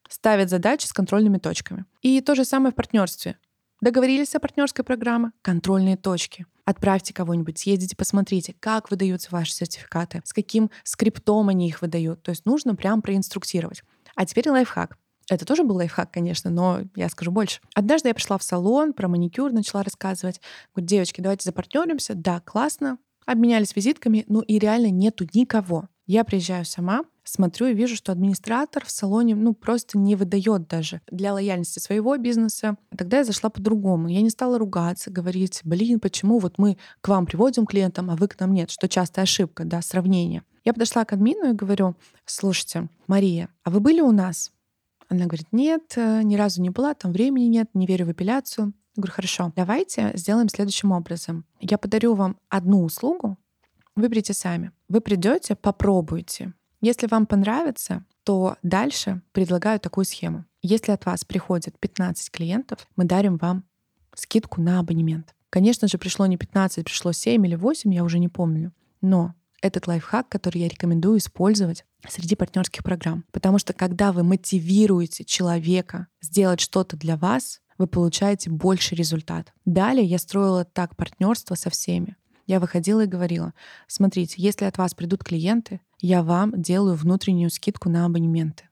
ставят 0.10 0.50
задачи 0.50 0.86
с 0.86 0.94
контрольными 0.94 1.38
точками. 1.38 1.86
И 2.02 2.22
то 2.22 2.36
же 2.36 2.46
самое 2.46 2.72
в 2.72 2.76
партнерстве. 2.76 3.38
Договорились 3.82 4.36
о 4.36 4.40
партнерской 4.40 4.86
программе, 4.86 5.32
контрольные 5.42 5.98
точки. 5.98 6.46
Отправьте 6.64 7.14
кого-нибудь, 7.14 7.60
съездите, 7.60 7.96
посмотрите, 7.96 8.56
как 8.60 8.90
выдаются 8.90 9.30
ваши 9.32 9.54
сертификаты, 9.54 10.22
с 10.24 10.34
каким 10.34 10.72
скриптом 10.84 11.50
они 11.50 11.68
их 11.68 11.82
выдают. 11.82 12.24
То 12.24 12.32
есть 12.32 12.46
нужно 12.46 12.76
прям 12.76 13.02
проинструктировать. 13.02 13.84
А 14.16 14.26
теперь 14.26 14.50
лайфхак. 14.50 14.98
Это 15.30 15.46
тоже 15.46 15.64
был 15.64 15.76
лайфхак, 15.76 16.12
конечно, 16.12 16.50
но 16.50 16.82
я 16.96 17.10
скажу 17.10 17.32
больше. 17.32 17.60
Однажды 17.74 18.10
я 18.10 18.16
пришла 18.16 18.38
в 18.38 18.44
салон, 18.44 18.94
про 18.94 19.08
маникюр 19.08 19.52
начала 19.52 19.84
рассказывать. 19.84 20.40
Говорю, 20.74 20.88
девочки, 20.88 21.22
давайте 21.22 21.44
запартнеримся. 21.46 22.16
Да, 22.16 22.40
классно. 22.40 22.98
Обменялись 23.26 23.76
визитками, 23.76 24.24
ну 24.28 24.42
и 24.42 24.60
реально 24.60 24.92
нету 24.92 25.28
никого. 25.34 25.90
Я 26.06 26.24
приезжаю 26.24 26.64
сама, 26.66 27.04
смотрю 27.26 27.68
и 27.68 27.74
вижу, 27.74 27.96
что 27.96 28.12
администратор 28.12 28.86
в 28.86 28.92
салоне 28.92 29.36
ну 29.36 29.54
просто 29.54 29.98
не 29.98 30.16
выдает 30.16 30.68
даже 30.68 31.02
для 31.12 31.34
лояльности 31.34 31.80
своего 31.80 32.16
бизнеса. 32.18 32.78
Тогда 32.96 33.18
я 33.18 33.24
зашла 33.24 33.50
по-другому. 33.50 34.08
Я 34.08 34.22
не 34.22 34.30
стала 34.30 34.58
ругаться, 34.58 35.12
говорить, 35.12 35.62
блин, 35.64 36.00
почему 36.00 36.40
вот 36.40 36.58
мы 36.58 36.78
к 37.02 37.08
вам 37.08 37.26
приводим 37.26 37.66
клиентам, 37.66 38.10
а 38.10 38.16
вы 38.16 38.28
к 38.28 38.40
нам 38.40 38.54
нет, 38.54 38.72
что 38.72 38.88
частая 38.88 39.24
ошибка, 39.24 39.66
да, 39.66 39.82
сравнение. 39.82 40.44
Я 40.64 40.74
подошла 40.74 41.06
к 41.06 41.14
админу 41.14 41.52
и 41.52 41.54
говорю, 41.54 41.96
слушайте, 42.26 42.88
Мария, 43.08 43.50
а 43.64 43.70
вы 43.70 43.80
были 43.80 44.02
у 44.02 44.12
нас? 44.12 44.52
Она 45.10 45.26
говорит, 45.26 45.48
нет, 45.52 45.94
э, 45.98 46.22
ни 46.24 46.36
разу 46.36 46.62
не 46.62 46.72
была, 46.72 46.96
там 46.96 47.12
времени 47.12 47.46
нет, 47.46 47.70
не 47.76 47.86
верю 47.86 48.08
в 48.08 48.12
эпиляцию. 48.12 48.74
Я 48.96 49.02
говорю, 49.02 49.14
хорошо, 49.14 49.54
давайте 49.56 50.12
сделаем 50.16 50.50
следующим 50.50 50.92
образом. 50.92 51.46
Я 51.60 51.78
подарю 51.78 52.16
вам 52.16 52.38
одну 52.50 52.84
услугу, 52.84 53.38
Выберите 53.96 54.34
сами. 54.34 54.72
Вы 54.90 55.00
придете, 55.00 55.56
попробуйте. 55.56 56.54
Если 56.82 57.08
вам 57.08 57.26
понравится, 57.26 58.06
то 58.24 58.58
дальше 58.64 59.22
предлагаю 59.32 59.80
такую 59.80 60.06
схему. 60.06 60.46
Если 60.62 60.92
от 60.92 61.06
вас 61.06 61.24
приходит 61.26 61.80
15 61.80 62.32
клиентов, 62.32 62.88
мы 62.96 63.06
дарим 63.06 63.38
вам 63.38 63.64
скидку 64.16 64.62
на 64.62 64.80
абонемент. 64.80 65.36
Конечно 65.50 65.88
же, 65.88 65.98
пришло 65.98 66.26
не 66.26 66.38
15, 66.38 66.84
пришло 66.86 67.12
7 67.12 67.46
или 67.46 67.56
8, 67.56 67.94
я 67.94 68.04
уже 68.04 68.20
не 68.20 68.28
помню. 68.28 68.74
Но 69.02 69.34
этот 69.62 69.88
лайфхак, 69.88 70.28
который 70.30 70.62
я 70.62 70.68
рекомендую 70.68 71.20
использовать 71.20 71.86
среди 72.08 72.36
партнерских 72.36 72.84
программ. 72.84 73.26
Потому 73.32 73.58
что 73.58 73.74
когда 73.74 74.12
вы 74.12 74.24
мотивируете 74.24 75.24
человека 75.24 76.08
сделать 76.22 76.60
что-то 76.60 76.98
для 76.98 77.18
вас, 77.18 77.62
вы 77.78 77.88
получаете 77.88 78.50
больше 78.50 78.96
результат. 78.96 79.54
Далее 79.66 80.06
я 80.06 80.18
строила 80.18 80.66
так 80.66 80.96
партнерство 80.96 81.56
со 81.56 81.70
всеми 81.70 82.16
я 82.46 82.60
выходила 82.60 83.04
и 83.04 83.08
говорила, 83.08 83.54
смотрите, 83.88 84.36
если 84.38 84.66
от 84.66 84.78
вас 84.78 84.94
придут 84.94 85.24
клиенты, 85.24 85.82
я 86.00 86.24
вам 86.24 86.62
делаю 86.62 86.96
внутреннюю 86.96 87.50
скидку 87.50 87.90
на 87.90 88.06
абонементы. 88.06 88.66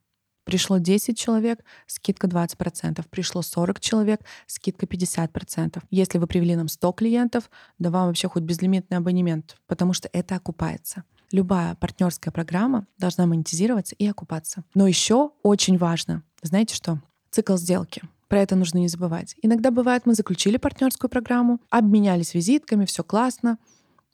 Пришло 0.43 0.77
10 0.77 1.17
человек, 1.17 1.63
скидка 1.87 2.27
20%. 2.27 3.05
Пришло 3.09 3.41
40 3.41 3.79
человек, 3.79 4.21
скидка 4.45 4.85
50%. 4.85 5.81
Если 5.89 6.17
вы 6.17 6.27
привели 6.27 6.55
нам 6.55 6.67
100 6.67 6.91
клиентов, 6.93 7.49
да 7.79 7.89
вам 7.89 8.07
вообще 8.07 8.27
хоть 8.27 8.43
безлимитный 8.43 8.97
абонемент, 8.97 9.55
потому 9.67 9.93
что 9.93 10.09
это 10.11 10.35
окупается. 10.35 11.03
Любая 11.31 11.75
партнерская 11.75 12.31
программа 12.31 12.85
должна 12.97 13.25
монетизироваться 13.25 13.95
и 13.95 14.05
окупаться. 14.05 14.63
Но 14.75 14.85
еще 14.85 15.31
очень 15.41 15.77
важно, 15.77 16.23
знаете 16.41 16.75
что? 16.75 17.01
Цикл 17.31 17.55
сделки. 17.55 18.03
Про 18.33 18.41
это 18.41 18.55
нужно 18.55 18.79
не 18.79 18.87
забывать. 18.87 19.35
Иногда 19.43 19.69
бывает, 19.69 20.07
мы 20.07 20.15
заключили 20.15 20.57
партнерскую 20.57 21.07
программу, 21.07 21.61
обменялись 21.69 22.33
визитками, 22.33 22.85
все 22.85 23.03
классно, 23.03 23.59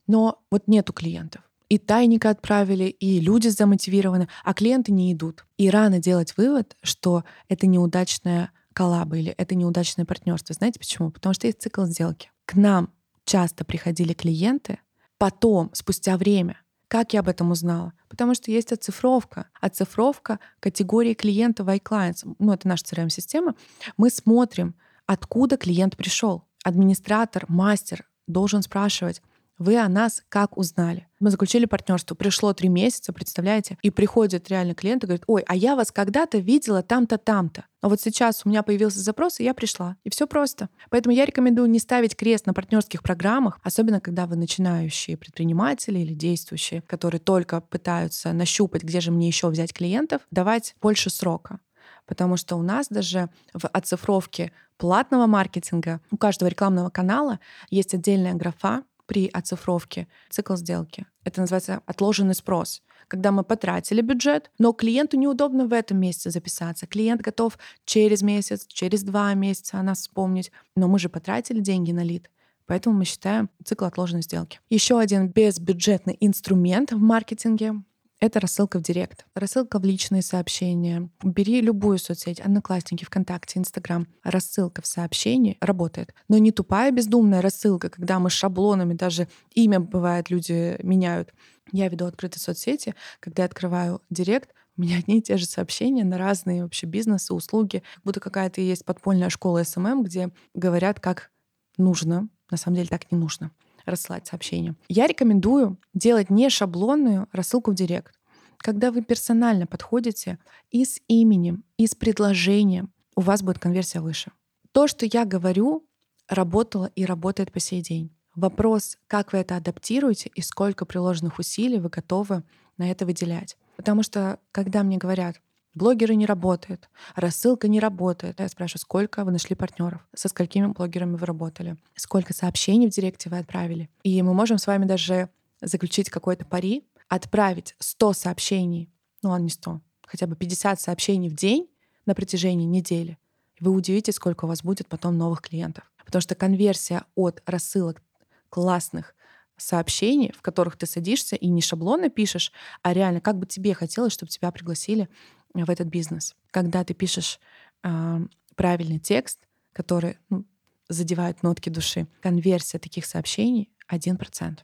но 0.08 0.42
вот 0.52 0.68
нету 0.68 0.92
клиентов. 0.92 1.42
И 1.70 1.78
тайника 1.78 2.30
отправили, 2.30 2.84
и 2.84 3.22
люди 3.22 3.48
замотивированы, 3.48 4.28
а 4.44 4.54
клиенты 4.54 4.92
не 4.92 5.14
идут. 5.14 5.46
И 5.56 5.70
рано 5.70 6.00
делать 6.00 6.36
вывод, 6.36 6.76
что 6.84 7.24
это 7.48 7.66
неудачная 7.66 8.52
коллаба 8.74 9.16
или 9.16 9.32
это 9.38 9.56
неудачное 9.56 10.04
партнерство. 10.04 10.54
Знаете 10.54 10.80
почему? 10.80 11.12
Потому 11.12 11.34
что 11.34 11.48
есть 11.48 11.62
цикл 11.62 11.86
сделки. 11.86 12.30
К 12.44 12.56
нам 12.56 12.92
часто 13.24 13.64
приходили 13.64 14.12
клиенты, 14.12 14.80
потом, 15.18 15.70
спустя 15.72 16.18
время, 16.18 16.58
как 16.89 17.13
я 17.13 17.19
об 17.19 17.30
этом 17.30 17.52
узнала? 17.52 17.93
Потому 18.10 18.34
что 18.34 18.52
есть 18.52 18.71
оцифровка. 18.71 19.45
Оцифровка 19.62 20.39
категории 20.60 21.13
клиентов 21.13 21.67
iClients. 21.67 22.36
Ну, 22.39 22.52
это 22.52 22.67
наша 22.67 22.84
CRM-система. 22.84 23.54
Мы 23.95 24.10
смотрим, 24.10 24.73
откуда 25.06 25.56
клиент 25.56 25.95
пришел. 25.95 26.43
Администратор, 26.63 27.45
мастер 27.47 28.06
должен 28.25 28.63
спрашивать, 28.63 29.21
вы 29.60 29.78
о 29.78 29.89
нас 29.89 30.24
как 30.30 30.58
узнали? 30.58 31.08
Мы 31.19 31.32
заключили 31.32 31.65
партнерство, 31.65 32.15
пришло 32.15 32.54
три 32.54 32.69
месяца, 32.69 33.12
представляете? 33.12 33.78
И 33.82 33.89
приходит 33.89 34.50
реально 34.50 34.74
клиент 34.74 35.04
и 35.04 35.08
говорит, 35.08 35.26
ой, 35.28 35.43
а 35.48 35.56
я 35.56 35.76
вас 35.76 35.91
когда-то 35.91 36.38
видела 36.38 36.82
там-то, 36.82 37.17
там-то. 37.17 37.65
А 37.82 37.89
вот 37.89 38.00
сейчас 38.00 38.43
у 38.45 38.50
меня 38.50 38.63
появился 38.63 39.00
запрос, 39.00 39.39
и 39.39 39.43
я 39.43 39.54
пришла. 39.54 39.98
И 40.06 40.10
все 40.10 40.28
просто. 40.28 40.69
Поэтому 40.89 41.13
я 41.13 41.26
рекомендую 41.26 41.69
не 41.69 41.80
ставить 41.80 42.15
крест 42.15 42.45
на 42.45 42.54
партнерских 42.54 43.04
программах, 43.04 43.60
особенно 43.62 44.00
когда 44.00 44.26
вы 44.28 44.38
начинающие 44.38 45.17
предприниматели 45.17 46.00
или 46.00 46.13
действующие, 46.13 46.82
которые 46.84 47.19
только 47.19 47.60
пытаются 47.60 48.32
нащупать, 48.32 48.84
где 48.84 49.02
же 49.02 49.12
мне 49.12 49.28
еще 49.28 49.50
взять 49.50 49.74
клиентов, 49.74 50.22
давать 50.32 50.76
больше 50.82 51.10
срока. 51.10 51.60
Потому 52.06 52.38
что 52.38 52.56
у 52.56 52.63
нас 52.63 52.88
даже 52.88 53.30
в 53.54 53.67
оцифровке 53.67 54.54
платного 54.78 55.28
маркетинга 55.28 56.00
у 56.12 56.17
каждого 56.17 56.48
рекламного 56.48 56.89
канала 56.89 57.39
есть 57.69 57.93
отдельная 57.93 58.34
графа, 58.34 58.84
при 59.10 59.28
оцифровке 59.28 60.08
цикл 60.30 60.56
сделки. 60.56 61.08
Это 61.24 61.41
называется 61.41 61.82
отложенный 61.88 62.36
спрос. 62.36 62.84
Когда 63.08 63.32
мы 63.32 63.43
потратили 63.43 64.02
бюджет, 64.02 64.52
но 64.60 64.72
клиенту 64.72 65.17
неудобно 65.17 65.65
в 65.65 65.74
этом 65.74 66.00
месяце 66.00 66.30
записаться. 66.30 66.86
Клиент 66.86 67.22
готов 67.22 67.58
через 67.86 68.22
месяц, 68.22 68.67
через 68.67 69.02
два 69.02 69.34
месяца 69.34 69.80
о 69.80 69.84
нас 69.84 70.02
вспомнить. 70.02 70.52
Но 70.76 70.88
мы 70.88 71.00
же 71.00 71.10
потратили 71.10 71.60
деньги 71.60 71.91
на 71.91 72.04
лид. 72.04 72.30
Поэтому 72.67 73.00
мы 73.00 73.06
считаем 73.06 73.50
цикл 73.65 73.86
отложенной 73.86 74.22
сделки. 74.22 74.60
Еще 74.69 75.00
один 75.00 75.28
безбюджетный 75.28 76.15
инструмент 76.19 76.91
в 76.91 77.00
маркетинге 77.00 77.82
это 78.20 78.40
рассылка 78.40 78.80
в 78.80 78.82
директ, 78.82 79.26
рассылка 79.34 79.80
в 79.80 79.86
личные 79.86 80.22
сообщения. 80.22 81.10
Бери 81.24 81.62
любую 81.62 81.98
соцсеть, 81.98 82.40
Одноклассники, 82.40 83.06
ВКонтакте, 83.06 83.60
Инстаграм. 83.60 84.08
Рассылка 84.24 84.82
в 84.82 84.88
сообщении 84.88 85.58
работает. 85.62 86.14
Но 86.28 86.38
не 86.38 86.52
тупая 86.52 86.92
бездумная 86.92 87.42
рассылка, 87.42 87.90
когда 87.90 88.20
мы 88.20 88.30
шаблонами, 88.30 88.94
даже 88.94 89.28
имя 89.54 89.80
бывает, 89.80 90.30
люди 90.30 90.78
меняют. 90.84 91.34
Я 91.72 91.88
веду 91.88 92.06
открытые 92.06 92.42
соцсети, 92.42 92.94
когда 93.20 93.44
я 93.44 93.46
открываю 93.46 94.02
директ, 94.10 94.50
у 94.78 94.82
меня 94.82 94.98
одни 94.98 95.20
и 95.20 95.22
те 95.22 95.38
же 95.38 95.46
сообщения 95.46 96.06
на 96.06 96.18
разные 96.18 96.64
вообще 96.64 96.88
бизнесы, 96.88 97.34
услуги. 97.34 97.84
Как 97.96 98.04
будто 98.04 98.20
какая-то 98.22 98.62
есть 98.62 98.86
подпольная 98.86 99.30
школа 99.30 99.64
SMM, 99.63 100.04
где 100.04 100.30
говорят, 100.54 101.00
как 101.02 101.32
нужно. 101.78 102.30
На 102.50 102.58
самом 102.58 102.78
деле 102.78 102.88
так 102.88 103.12
не 103.12 103.18
нужно 103.18 103.52
рассылать 103.86 104.28
сообщения. 104.28 104.76
Я 104.88 105.08
рекомендую 105.08 105.78
делать 105.94 106.30
не 106.30 106.50
шаблонную 106.50 107.28
рассылку 107.32 107.72
в 107.72 107.76
директ. 107.76 108.13
Когда 108.58 108.92
вы 108.92 109.02
персонально 109.02 109.68
подходите 109.68 110.38
и 110.70 110.84
с 110.84 111.00
именем, 111.08 111.63
и 111.78 111.88
с 111.88 111.96
предложением, 111.96 112.92
у 113.15 113.22
вас 113.22 113.42
будет 113.42 113.60
конверсия 113.60 114.02
выше. 114.02 114.32
То, 114.72 114.88
что 114.88 115.06
я 115.06 115.26
говорю, 115.26 115.86
работало 116.28 116.92
и 116.96 117.06
работает 117.06 117.52
по 117.52 117.60
сей 117.60 117.82
день. 117.82 118.15
Вопрос, 118.36 118.98
как 119.08 119.34
вы 119.34 119.39
это 119.39 119.56
адаптируете 119.56 120.30
и 120.36 120.42
сколько 120.42 120.86
приложенных 120.86 121.39
усилий 121.39 121.80
вы 121.80 121.89
готовы 121.89 122.44
на 122.78 122.89
это 122.89 123.06
выделять. 123.06 123.58
Потому 123.76 124.04
что, 124.04 124.39
когда 124.52 124.84
мне 124.84 124.98
говорят, 124.98 125.42
блогеры 125.74 126.16
не 126.16 126.26
работают, 126.26 126.90
рассылка 127.16 127.68
не 127.68 127.80
работает. 127.80 128.40
Я 128.40 128.48
спрашиваю, 128.50 128.82
сколько 128.82 129.24
вы 129.24 129.32
нашли 129.32 129.56
партнеров, 129.56 130.06
со 130.14 130.30
сколькими 130.30 130.68
блогерами 130.68 131.16
вы 131.16 131.26
работали, 131.26 131.78
сколько 131.96 132.34
сообщений 132.34 132.88
в 132.88 132.92
директе 132.92 133.30
вы 133.30 133.38
отправили. 133.38 133.90
И 134.04 134.22
мы 134.22 134.34
можем 134.34 134.58
с 134.58 134.68
вами 134.68 134.86
даже 134.86 135.30
заключить 135.62 136.10
какой-то 136.10 136.46
пари, 136.46 136.86
отправить 137.08 137.76
100 137.80 138.14
сообщений, 138.14 138.90
ну 139.22 139.30
ладно, 139.30 139.46
не 139.46 139.50
100, 139.50 139.82
хотя 140.06 140.28
бы 140.28 140.36
50 140.36 140.80
сообщений 140.80 141.30
в 141.30 141.36
день 141.36 141.70
на 142.06 142.16
протяжении 142.16 142.66
недели. 142.66 143.18
Вы 143.60 143.72
удивитесь, 143.72 144.16
сколько 144.16 144.46
у 144.46 144.48
вас 144.48 144.64
будет 144.64 144.88
потом 144.88 145.18
новых 145.18 145.42
клиентов. 145.42 145.84
Потому 146.06 146.22
что 146.22 146.34
конверсия 146.34 147.04
от 147.16 147.44
рассылок 147.46 148.02
классных 148.50 149.14
сообщений, 149.58 150.34
в 150.36 150.42
которых 150.42 150.78
ты 150.78 150.86
садишься 150.86 151.36
и 151.36 151.48
не 151.50 151.62
шаблонно 151.62 152.10
пишешь, 152.10 152.52
а 152.82 152.94
реально, 152.94 153.22
как 153.22 153.38
бы 153.38 153.46
тебе 153.46 153.74
хотелось, 153.74 154.14
чтобы 154.14 154.32
тебя 154.32 154.52
пригласили 154.52 155.10
в 155.54 155.70
этот 155.70 155.88
бизнес. 155.88 156.36
Когда 156.52 156.84
ты 156.84 156.94
пишешь 156.94 157.40
э, 157.84 158.20
правильный 158.56 159.00
текст, 159.00 159.40
который 159.74 160.18
ну, 160.30 160.46
задевает 160.90 161.44
нотки 161.44 161.70
души, 161.70 162.08
конверсия 162.22 162.80
таких 162.80 163.06
сообщений 163.06 163.70
1%. 163.92 164.60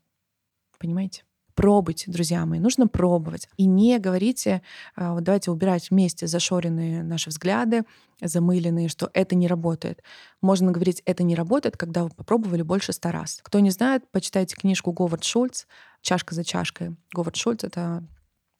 Понимаете? 0.79 1.23
Пробуйте, 1.53 2.11
друзья 2.11 2.45
мои, 2.45 2.59
нужно 2.59 2.89
пробовать. 2.89 3.47
И 3.55 3.65
не 3.65 3.97
говорите, 3.97 4.61
а, 4.95 5.13
вот 5.13 5.23
давайте 5.23 5.51
убирать 5.51 5.89
вместе 5.89 6.27
зашоренные 6.27 7.01
наши 7.01 7.29
взгляды, 7.29 7.83
замыленные, 8.21 8.89
что 8.89 9.09
это 9.13 9.35
не 9.35 9.47
работает. 9.47 10.03
Можно 10.41 10.73
говорить, 10.73 11.01
это 11.05 11.23
не 11.23 11.33
работает, 11.33 11.77
когда 11.77 12.03
вы 12.03 12.09
попробовали 12.09 12.61
больше 12.61 12.91
ста 12.91 13.13
раз. 13.13 13.39
Кто 13.41 13.61
не 13.61 13.71
знает, 13.71 14.03
почитайте 14.11 14.57
книжку 14.57 14.91
Говард 14.91 15.23
Шульц 15.23 15.65
«Чашка 16.01 16.35
за 16.35 16.43
чашкой». 16.43 16.97
Говард 17.13 17.37
Шульц— 17.37 17.63
это 17.63 18.03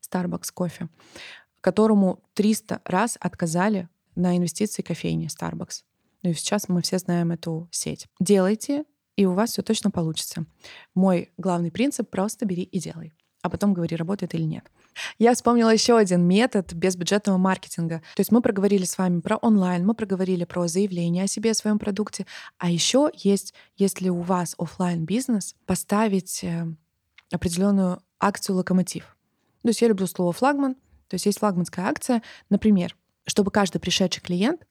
Starbucks 0.09 0.51
кофе 0.53 0.87
которому 1.65 2.21
300 2.35 2.81
раз 2.85 3.17
отказали 3.19 3.89
на 4.13 4.37
инвестиции 4.37 4.83
кофейни 4.83 5.27
Starbucks. 5.27 5.81
Ну 6.21 6.29
и 6.29 6.33
сейчас 6.35 6.69
мы 6.69 6.83
все 6.83 6.99
знаем 6.99 7.31
эту 7.31 7.67
сеть. 7.71 8.05
Делайте, 8.19 8.83
и 9.15 9.25
у 9.25 9.33
вас 9.33 9.49
все 9.49 9.63
точно 9.63 9.89
получится. 9.89 10.45
Мой 10.93 11.31
главный 11.37 11.71
принцип— 11.71 12.07
просто 12.11 12.45
бери 12.45 12.61
и 12.61 12.77
делай. 12.77 13.15
А 13.41 13.49
потом 13.49 13.73
говори, 13.73 13.95
работает 13.95 14.35
или 14.35 14.43
нет. 14.43 14.71
Я 15.17 15.33
вспомнила 15.33 15.73
еще 15.73 15.97
один 15.97 16.21
метод 16.21 16.71
безбюджетного 16.73 17.39
маркетинга. 17.39 18.03
То 18.15 18.19
есть 18.19 18.31
мы 18.31 18.43
проговорили 18.43 18.85
с 18.85 18.99
вами 18.99 19.21
про 19.21 19.37
онлайн, 19.37 19.83
мы 19.87 19.95
проговорили 19.95 20.43
про 20.43 20.67
заявление 20.67 21.23
о 21.23 21.27
себе, 21.27 21.49
о 21.49 21.55
своем 21.55 21.79
продукте. 21.79 22.27
А 22.59 22.69
еще 22.69 23.09
есть, 23.15 23.55
если 23.75 24.09
у 24.09 24.21
вас 24.21 24.53
офлайн 24.59 25.03
бизнес 25.03 25.55
поставить 25.65 26.43
э, 26.43 26.67
определенную 27.31 28.03
акцию 28.19 28.57
локомотив. 28.57 29.17
То 29.63 29.69
есть 29.69 29.81
я 29.81 29.87
люблю 29.87 30.05
слово 30.05 30.31
флагман, 30.31 30.75
то 31.07 31.15
есть 31.15 31.25
есть 31.25 31.39
флагманская 31.39 31.85
акция, 31.85 32.21
например, 32.49 32.95
чтобы 33.25 33.51
каждый 33.51 33.79
пришедший 33.79 34.21
клиент 34.21 34.67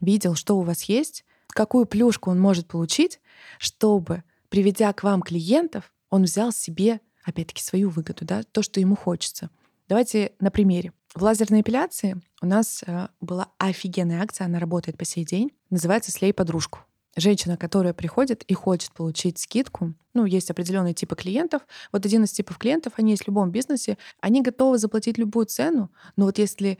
видел, 0.00 0.34
что 0.34 0.58
у 0.58 0.62
вас 0.62 0.82
есть, 0.84 1.24
какую 1.48 1.86
плюшку 1.86 2.30
он 2.30 2.40
может 2.40 2.66
получить, 2.66 3.20
чтобы, 3.58 4.22
приведя 4.48 4.92
к 4.92 5.02
вам 5.02 5.22
клиентов, 5.22 5.92
он 6.10 6.24
взял 6.24 6.52
себе, 6.52 7.00
опять-таки, 7.24 7.62
свою 7.62 7.90
выгоду, 7.90 8.24
да, 8.24 8.42
то, 8.42 8.62
что 8.62 8.80
ему 8.80 8.96
хочется. 8.96 9.50
Давайте 9.88 10.32
на 10.40 10.50
примере. 10.50 10.92
В 11.14 11.22
лазерной 11.22 11.60
эпиляции 11.60 12.20
у 12.42 12.46
нас 12.46 12.82
э, 12.86 13.08
была 13.20 13.50
офигенная 13.58 14.22
акция, 14.22 14.46
она 14.46 14.58
работает 14.58 14.98
по 14.98 15.04
сей 15.04 15.24
день, 15.24 15.52
называется 15.70 16.10
«Слей 16.10 16.32
подружку» 16.32 16.80
женщина, 17.16 17.56
которая 17.56 17.94
приходит 17.94 18.42
и 18.44 18.54
хочет 18.54 18.92
получить 18.92 19.38
скидку, 19.38 19.94
ну, 20.14 20.24
есть 20.24 20.50
определенные 20.50 20.94
типы 20.94 21.16
клиентов. 21.16 21.62
Вот 21.92 22.06
один 22.06 22.24
из 22.24 22.32
типов 22.32 22.58
клиентов, 22.58 22.94
они 22.96 23.12
есть 23.12 23.24
в 23.24 23.28
любом 23.28 23.50
бизнесе, 23.50 23.98
они 24.20 24.42
готовы 24.42 24.78
заплатить 24.78 25.18
любую 25.18 25.46
цену, 25.46 25.90
но 26.16 26.26
вот 26.26 26.38
если 26.38 26.78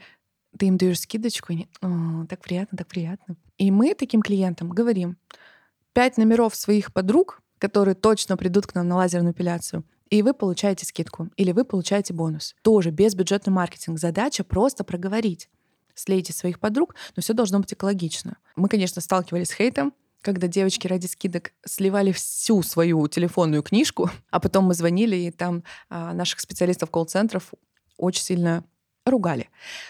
ты 0.57 0.67
им 0.67 0.77
даешь 0.77 1.01
скидочку, 1.01 1.53
они, 1.53 1.67
О, 1.81 2.25
так 2.29 2.41
приятно, 2.41 2.77
так 2.77 2.87
приятно. 2.87 3.35
И 3.57 3.71
мы 3.71 3.93
таким 3.93 4.21
клиентам 4.21 4.69
говорим, 4.69 5.17
пять 5.93 6.17
номеров 6.17 6.55
своих 6.55 6.93
подруг, 6.93 7.41
которые 7.57 7.95
точно 7.95 8.37
придут 8.37 8.67
к 8.67 8.75
нам 8.75 8.87
на 8.87 8.95
лазерную 8.95 9.33
эпиляцию, 9.33 9.83
и 10.09 10.21
вы 10.21 10.33
получаете 10.33 10.85
скидку, 10.85 11.29
или 11.35 11.51
вы 11.51 11.65
получаете 11.65 12.13
бонус. 12.13 12.55
Тоже 12.61 12.91
без 12.91 13.15
бюджетный 13.15 13.51
маркетинг. 13.51 13.99
Задача 13.99 14.43
просто 14.43 14.83
проговорить. 14.83 15.49
Слейте 15.95 16.33
своих 16.33 16.59
подруг, 16.59 16.95
но 17.15 17.21
все 17.21 17.33
должно 17.33 17.59
быть 17.59 17.73
экологично. 17.73 18.37
Мы, 18.55 18.69
конечно, 18.69 19.01
сталкивались 19.01 19.47
с 19.47 19.53
хейтом, 19.53 19.93
когда 20.25 20.47
девочки 20.47 20.87
ради 20.87 21.05
скидок 21.05 21.51
сливали 21.65 22.11
всю 22.11 22.63
свою 22.63 23.07
телефонную 23.07 23.61
книжку, 23.61 24.09
а 24.31 24.39
потом 24.39 24.65
мы 24.65 24.73
звонили, 24.73 25.15
и 25.15 25.31
там 25.31 25.63
а, 25.89 26.13
наших 26.13 26.39
специалистов 26.39 26.89
колл-центров 26.89 27.53
очень 27.97 28.23
сильно 28.23 28.65
ругали. 29.05 29.49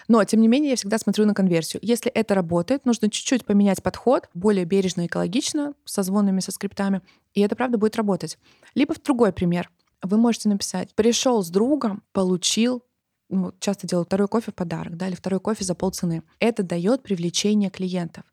Но, 0.10 0.22
тем 0.26 0.42
не 0.42 0.50
менее, 0.50 0.72
я 0.72 0.76
всегда 0.76 0.98
смотрю 0.98 1.26
на 1.26 1.34
конверсию. 1.34 1.80
Если 1.82 2.12
это 2.12 2.36
работает, 2.36 2.86
нужно 2.86 3.10
чуть-чуть 3.10 3.46
поменять 3.46 3.82
подход, 3.82 4.30
более 4.34 4.66
бережно, 4.66 5.06
экологично, 5.06 5.74
со 5.86 6.04
звонами, 6.04 6.42
со 6.42 6.52
скриптами, 6.52 7.02
и 7.34 7.40
это, 7.40 7.56
правда, 7.56 7.78
будет 7.78 7.96
работать. 7.96 8.38
Либо 8.76 8.94
в 8.94 9.02
другой 9.02 9.32
пример. 9.32 9.72
Вы 10.02 10.18
можете 10.18 10.50
написать 10.50 10.94
«пришел 10.96 11.42
с 11.44 11.50
другом, 11.50 12.04
получил 12.12 12.84
ну, 13.30 13.54
часто 13.60 13.88
делают 13.88 14.08
второй 14.08 14.28
кофе 14.28 14.52
в 14.52 14.56
подарок, 14.56 14.98
да, 14.98 15.08
или 15.08 15.16
второй 15.16 15.40
кофе 15.40 15.64
за 15.64 15.76
полцены. 15.76 16.24
Это 16.40 16.64
дает 16.64 17.04
привлечение 17.04 17.70
клиентов. 17.70 18.24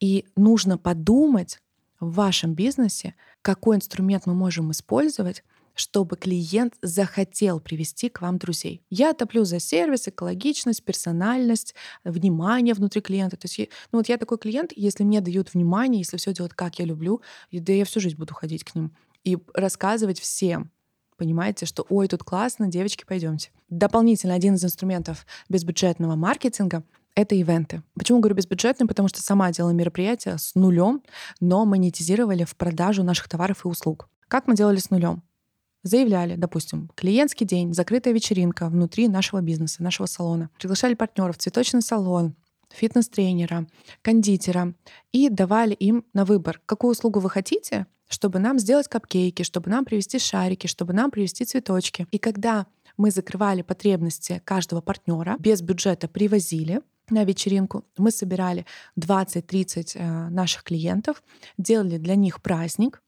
И 0.00 0.26
нужно 0.36 0.78
подумать 0.78 1.60
в 2.00 2.12
вашем 2.12 2.54
бизнесе, 2.54 3.14
какой 3.42 3.76
инструмент 3.76 4.26
мы 4.26 4.34
можем 4.34 4.70
использовать, 4.70 5.42
чтобы 5.74 6.16
клиент 6.16 6.74
захотел 6.82 7.60
привести 7.60 8.08
к 8.08 8.20
вам 8.20 8.38
друзей. 8.38 8.82
Я 8.90 9.12
топлю 9.12 9.44
за 9.44 9.60
сервис, 9.60 10.08
экологичность, 10.08 10.82
персональность, 10.82 11.74
внимание 12.02 12.74
внутри 12.74 13.00
клиента. 13.00 13.36
То 13.36 13.46
есть, 13.46 13.70
ну 13.92 13.98
вот 13.98 14.08
я 14.08 14.18
такой 14.18 14.38
клиент, 14.38 14.72
если 14.74 15.04
мне 15.04 15.20
дают 15.20 15.54
внимание, 15.54 16.00
если 16.00 16.16
все 16.16 16.32
делают 16.32 16.54
как 16.54 16.80
я 16.80 16.84
люблю, 16.84 17.22
да 17.52 17.72
я 17.72 17.84
всю 17.84 18.00
жизнь 18.00 18.16
буду 18.16 18.34
ходить 18.34 18.64
к 18.64 18.74
ним 18.74 18.92
и 19.22 19.38
рассказывать 19.54 20.18
всем, 20.18 20.70
понимаете, 21.18 21.66
что 21.66 21.84
ой, 21.90 22.08
тут 22.08 22.22
классно, 22.22 22.68
девочки, 22.68 23.04
пойдемте. 23.06 23.50
Дополнительно 23.68 24.34
один 24.34 24.54
из 24.54 24.64
инструментов 24.64 25.26
безбюджетного 25.50 26.16
маркетинга 26.16 26.82
это 27.14 27.34
ивенты. 27.34 27.82
Почему 27.94 28.20
говорю 28.20 28.36
безбюджетные? 28.36 28.86
Потому 28.86 29.08
что 29.08 29.20
сама 29.20 29.50
делала 29.50 29.72
мероприятия 29.72 30.38
с 30.38 30.54
нулем, 30.54 31.02
но 31.40 31.64
монетизировали 31.64 32.44
в 32.44 32.54
продажу 32.56 33.02
наших 33.02 33.28
товаров 33.28 33.64
и 33.64 33.68
услуг. 33.68 34.08
Как 34.28 34.46
мы 34.46 34.54
делали 34.54 34.78
с 34.78 34.90
нулем? 34.90 35.22
Заявляли, 35.82 36.36
допустим, 36.36 36.90
клиентский 36.94 37.44
день, 37.44 37.74
закрытая 37.74 38.14
вечеринка 38.14 38.68
внутри 38.68 39.08
нашего 39.08 39.40
бизнеса, 39.40 39.82
нашего 39.82 40.06
салона. 40.06 40.50
Приглашали 40.58 40.94
партнеров, 40.94 41.38
цветочный 41.38 41.82
салон, 41.82 42.36
фитнес-тренера, 42.70 43.66
кондитера 44.02 44.74
и 45.10 45.28
давали 45.28 45.74
им 45.74 46.04
на 46.12 46.24
выбор, 46.24 46.60
какую 46.66 46.92
услугу 46.92 47.20
вы 47.20 47.30
хотите, 47.30 47.86
чтобы 48.08 48.38
нам 48.38 48.58
сделать 48.58 48.88
капкейки, 48.88 49.42
чтобы 49.42 49.70
нам 49.70 49.84
привезти 49.84 50.18
шарики, 50.18 50.66
чтобы 50.66 50.92
нам 50.92 51.10
привезти 51.10 51.44
цветочки. 51.44 52.06
И 52.10 52.18
когда 52.18 52.66
мы 52.96 53.10
закрывали 53.10 53.62
потребности 53.62 54.42
каждого 54.44 54.80
партнера, 54.80 55.36
без 55.38 55.62
бюджета 55.62 56.08
привозили, 56.08 56.80
на 57.10 57.24
вечеринку. 57.24 57.84
Мы 57.96 58.10
собирали 58.10 58.66
20-30 58.98 59.92
э, 59.94 60.28
наших 60.28 60.62
клиентов, 60.62 61.22
делали 61.56 61.98
для 61.98 62.14
них 62.14 62.42
праздник 62.42 63.02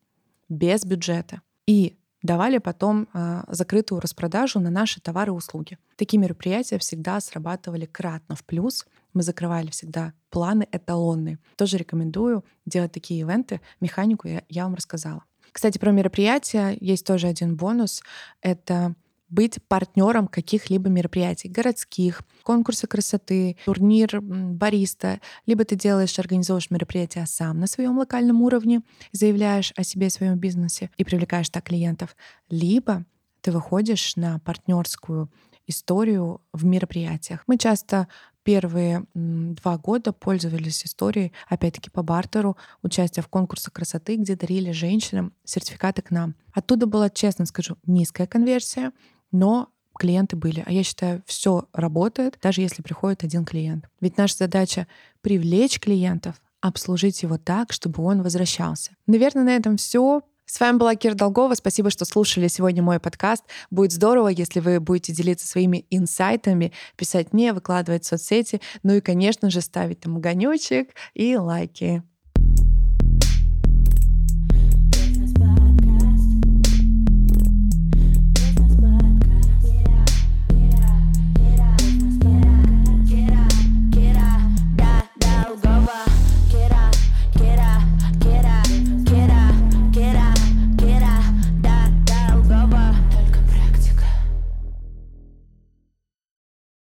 без 0.49 0.85
бюджета 0.85 1.43
и 1.67 1.99
давали 2.23 2.59
потом 2.59 3.09
э, 3.13 3.43
закрытую 3.49 4.01
распродажу 4.01 4.61
на 4.61 4.71
наши 4.71 5.01
товары 5.01 5.33
и 5.33 5.35
услуги. 5.35 5.79
Такие 5.97 6.19
мероприятия 6.19 6.79
всегда 6.79 7.21
срабатывали 7.21 7.87
кратно 7.87 8.35
в 8.35 8.45
плюс. 8.45 8.87
Мы 9.13 9.23
закрывали 9.23 9.71
всегда 9.71 10.13
планы 10.31 10.67
эталонные. 10.71 11.39
Тоже 11.57 11.77
рекомендую 11.77 12.45
делать 12.67 12.93
такие 12.93 13.21
ивенты. 13.21 13.61
Механику 13.81 14.29
я, 14.29 14.43
я 14.49 14.65
вам 14.65 14.75
рассказала. 14.75 15.25
Кстати, 15.53 15.79
про 15.79 15.91
мероприятия 15.91 16.77
есть 16.81 17.05
тоже 17.05 17.27
один 17.27 17.57
бонус. 17.57 18.03
Это 18.41 18.95
быть 19.31 19.63
партнером 19.69 20.27
каких-либо 20.27 20.91
мероприятий, 20.91 21.49
городских, 21.49 22.23
конкурсы 22.43 22.87
красоты, 22.87 23.57
турнир 23.65 24.21
бариста, 24.21 25.21
либо 25.47 25.65
ты 25.65 25.77
делаешь, 25.77 26.19
организуешь 26.19 26.71
мероприятия 26.71 27.25
сам 27.27 27.61
на 27.61 27.67
своем 27.67 27.97
локальном 27.97 28.43
уровне, 28.43 28.83
заявляешь 29.13 29.73
о 29.77 29.85
себе, 29.85 30.11
своем 30.11 30.37
бизнесе 30.37 30.91
и 30.97 31.05
привлекаешь 31.05 31.49
так 31.49 31.65
клиентов, 31.65 32.17
либо 32.49 33.05
ты 33.41 33.53
выходишь 33.53 34.17
на 34.17 34.41
партнерскую 34.41 35.31
историю 35.67 36.41
в 36.53 36.65
мероприятиях. 36.65 37.45
Мы 37.47 37.57
часто 37.57 38.09
первые 38.43 39.05
два 39.15 39.79
года 39.79 40.13
пользовались 40.13 40.85
историей, 40.85 41.33
опять-таки 41.49 41.91
по 41.91 42.03
бартеру, 42.03 42.57
участия 42.83 43.23
в 43.23 43.29
конкурсах 43.29 43.73
красоты, 43.73 44.17
где 44.17 44.37
дарили 44.37 44.73
женщинам 44.73 45.33
сертификаты 45.45 46.03
к 46.03 46.11
нам. 46.11 46.35
Оттуда 46.53 46.87
была, 46.87 47.11
честно 47.11 47.47
скажу, 47.47 47.77
низкая 47.87 48.27
конверсия, 48.27 48.93
но 49.31 49.69
клиенты 49.99 50.37
были. 50.37 50.63
А 50.67 50.73
я 50.73 50.83
считаю, 50.83 51.23
все 51.27 51.69
работает, 51.73 52.39
даже 52.43 52.63
если 52.63 52.83
приходит 52.83 53.23
один 53.23 53.45
клиент. 53.45 53.89
Ведь 54.01 54.17
наша 54.17 54.37
задача 54.37 54.87
привлечь 55.21 55.79
клиентов, 55.79 56.41
обслужить 56.61 57.23
его 57.23 57.39
так, 57.39 57.73
чтобы 57.73 58.03
он 58.03 58.23
возвращался. 58.23 58.93
Наверное, 59.07 59.45
на 59.45 59.57
этом 59.57 59.77
все. 59.77 60.23
С 60.51 60.59
вами 60.59 60.79
была 60.79 60.97
Кира 60.97 61.15
Долгова. 61.15 61.55
Спасибо, 61.55 61.91
что 61.91 62.05
слушали 62.05 62.49
сегодня 62.49 62.83
мой 62.83 62.99
подкаст. 62.99 63.45
Будет 63.71 63.93
здорово, 63.93 64.27
если 64.27 64.59
вы 64.59 64.81
будете 64.81 65.13
делиться 65.13 65.47
своими 65.47 65.87
инсайтами, 65.91 66.73
писать 66.97 67.33
мне, 67.33 67.53
выкладывать 67.53 68.03
в 68.03 68.09
соцсети, 68.09 68.61
ну 68.83 68.95
и, 68.95 69.01
конечно 69.01 69.49
же, 69.49 69.61
ставить 69.61 70.01
там 70.01 70.17
огонечек 70.17 70.89
и 71.15 71.37
лайки. 71.37 72.03